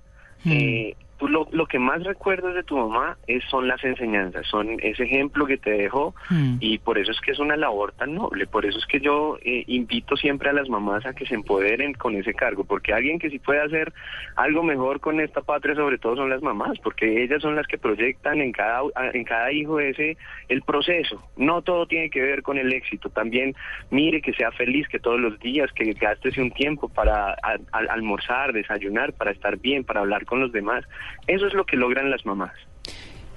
eh, 0.45 0.95
tú 1.21 1.29
lo, 1.29 1.47
lo 1.53 1.67
que 1.67 1.79
más 1.79 2.03
recuerdas 2.03 2.55
de 2.55 2.63
tu 2.65 2.77
mamá 2.77 3.17
es, 3.27 3.45
son 3.51 3.69
las 3.69 3.85
enseñanzas, 3.85 4.47
son 4.47 4.79
ese 4.83 5.05
ejemplo 5.05 5.47
que 5.47 5.59
te 5.59 5.71
dejó 5.71 6.15
Hmm. 6.31 6.57
y 6.61 6.79
por 6.79 6.97
eso 6.99 7.11
es 7.13 7.21
que 7.21 7.33
es 7.33 7.39
una 7.39 7.57
labor 7.57 7.93
tan 7.93 8.15
noble, 8.15 8.47
por 8.47 8.65
eso 8.65 8.79
es 8.79 8.87
que 8.87 9.01
yo 9.01 9.37
eh, 9.43 9.65
invito 9.67 10.17
siempre 10.17 10.49
a 10.49 10.53
las 10.53 10.69
mamás 10.69 11.05
a 11.05 11.13
que 11.13 11.27
se 11.27 11.35
empoderen 11.35 11.93
con 11.95 12.17
ese 12.17 12.33
cargo, 12.35 12.65
porque 12.65 12.93
alguien 12.95 13.19
que 13.19 13.31
sí 13.31 13.39
puede 13.39 13.61
hacer 13.61 13.93
algo 14.37 14.63
mejor 14.63 15.01
con 15.01 15.21
esta 15.21 15.43
patria 15.43 15.75
sobre 15.75 15.99
todo 15.99 16.17
son 16.17 16.31
las 16.31 16.41
mamás, 16.43 16.79
porque 16.83 17.23
ellas 17.23 17.43
son 17.43 17.55
las 17.57 17.67
que 17.67 17.79
proyectan 17.79 18.41
en 18.41 18.53
cada 18.53 18.81
en 19.13 19.25
cada 19.25 19.53
hijo 19.53 19.79
ese 19.81 20.17
el 20.49 20.63
proceso. 20.63 21.23
No 21.37 21.61
todo 21.63 21.87
tiene 21.87 22.09
que 22.11 22.23
ver 22.23 22.43
con 22.43 22.57
el 22.59 22.73
éxito, 22.73 23.11
también 23.11 23.55
mire 23.91 24.23
que 24.23 24.33
sea 24.33 24.51
feliz, 24.53 24.89
que 24.89 24.99
todos 25.01 25.21
los 25.21 25.39
días 25.41 25.71
que 25.73 25.93
gástese 25.93 26.41
un 26.41 26.51
tiempo 26.53 26.89
para 26.89 27.33
a- 27.33 27.59
a- 27.73 27.93
almorzar, 27.93 28.53
desayunar, 28.53 29.13
para 29.13 29.33
estar 29.33 29.59
bien, 29.59 29.85
para 29.85 30.01
hablar 30.01 30.25
con 30.25 30.41
los 30.41 30.53
demás. 30.53 30.85
Eso 31.27 31.47
es 31.47 31.55
lo 31.55 31.65
que 31.65 31.77
logran 31.77 32.11
las 32.11 32.25
mamás. 32.25 32.53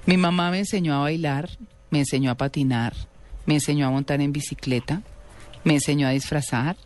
Mi 0.06 0.16
mamá 0.16 0.50
me 0.50 0.58
enseñó 0.58 0.94
a 0.94 1.00
bailar, 1.00 1.48
me 1.90 2.00
enseñó 2.00 2.30
a 2.30 2.34
patinar, 2.34 2.92
me 3.46 3.54
enseñó 3.54 3.86
a 3.86 3.90
montar 3.90 4.20
en 4.20 4.32
bicicleta, 4.32 5.02
me 5.64 5.74
enseñó 5.74 6.06
a 6.06 6.10
disfrazar, 6.10 6.76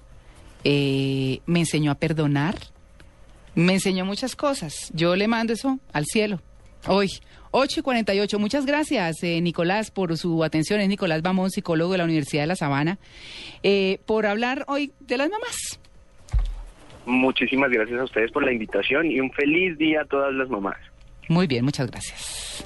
eh, 0.65 1.41
me 1.47 1.61
enseñó 1.61 1.91
a 1.91 1.97
perdonar, 1.97 2.57
me 3.55 3.75
enseñó 3.75 4.05
muchas 4.05 4.37
cosas. 4.37 4.91
Yo 4.95 5.17
le 5.17 5.27
mando 5.27 5.53
eso 5.53 5.79
al 5.93 6.05
cielo. 6.07 6.41
Hoy, 6.87 7.11
8 7.51 7.81
y 7.81 7.83
48. 7.83 8.39
Muchas 8.39 8.67
gracias, 8.67 9.23
eh, 9.23 9.41
Nicolás, 9.41 9.91
por 9.91 10.17
su 10.17 10.45
atención. 10.45 10.81
Es 10.81 10.89
Nicolás 10.89 11.23
Bamón, 11.23 11.51
psicólogo 11.51 11.93
de 11.93 11.99
la 11.99 12.05
Universidad 12.05 12.43
de 12.45 12.47
La 12.49 12.57
Sabana, 12.57 12.99
eh, 13.63 14.01
por 14.07 14.27
hablar 14.27 14.65
hoy 14.69 14.93
de 15.01 15.17
las 15.17 15.29
mamás. 15.29 15.81
Muchísimas 17.09 17.71
gracias 17.71 17.99
a 17.99 18.05
ustedes 18.05 18.31
por 18.31 18.45
la 18.45 18.53
invitación 18.53 19.11
y 19.11 19.19
un 19.19 19.31
feliz 19.33 19.79
día 19.79 20.03
a 20.03 20.05
todas 20.05 20.33
las 20.35 20.49
mamás. 20.51 20.77
Muy 21.29 21.47
bien, 21.47 21.65
muchas 21.65 21.91
gracias. 21.91 22.65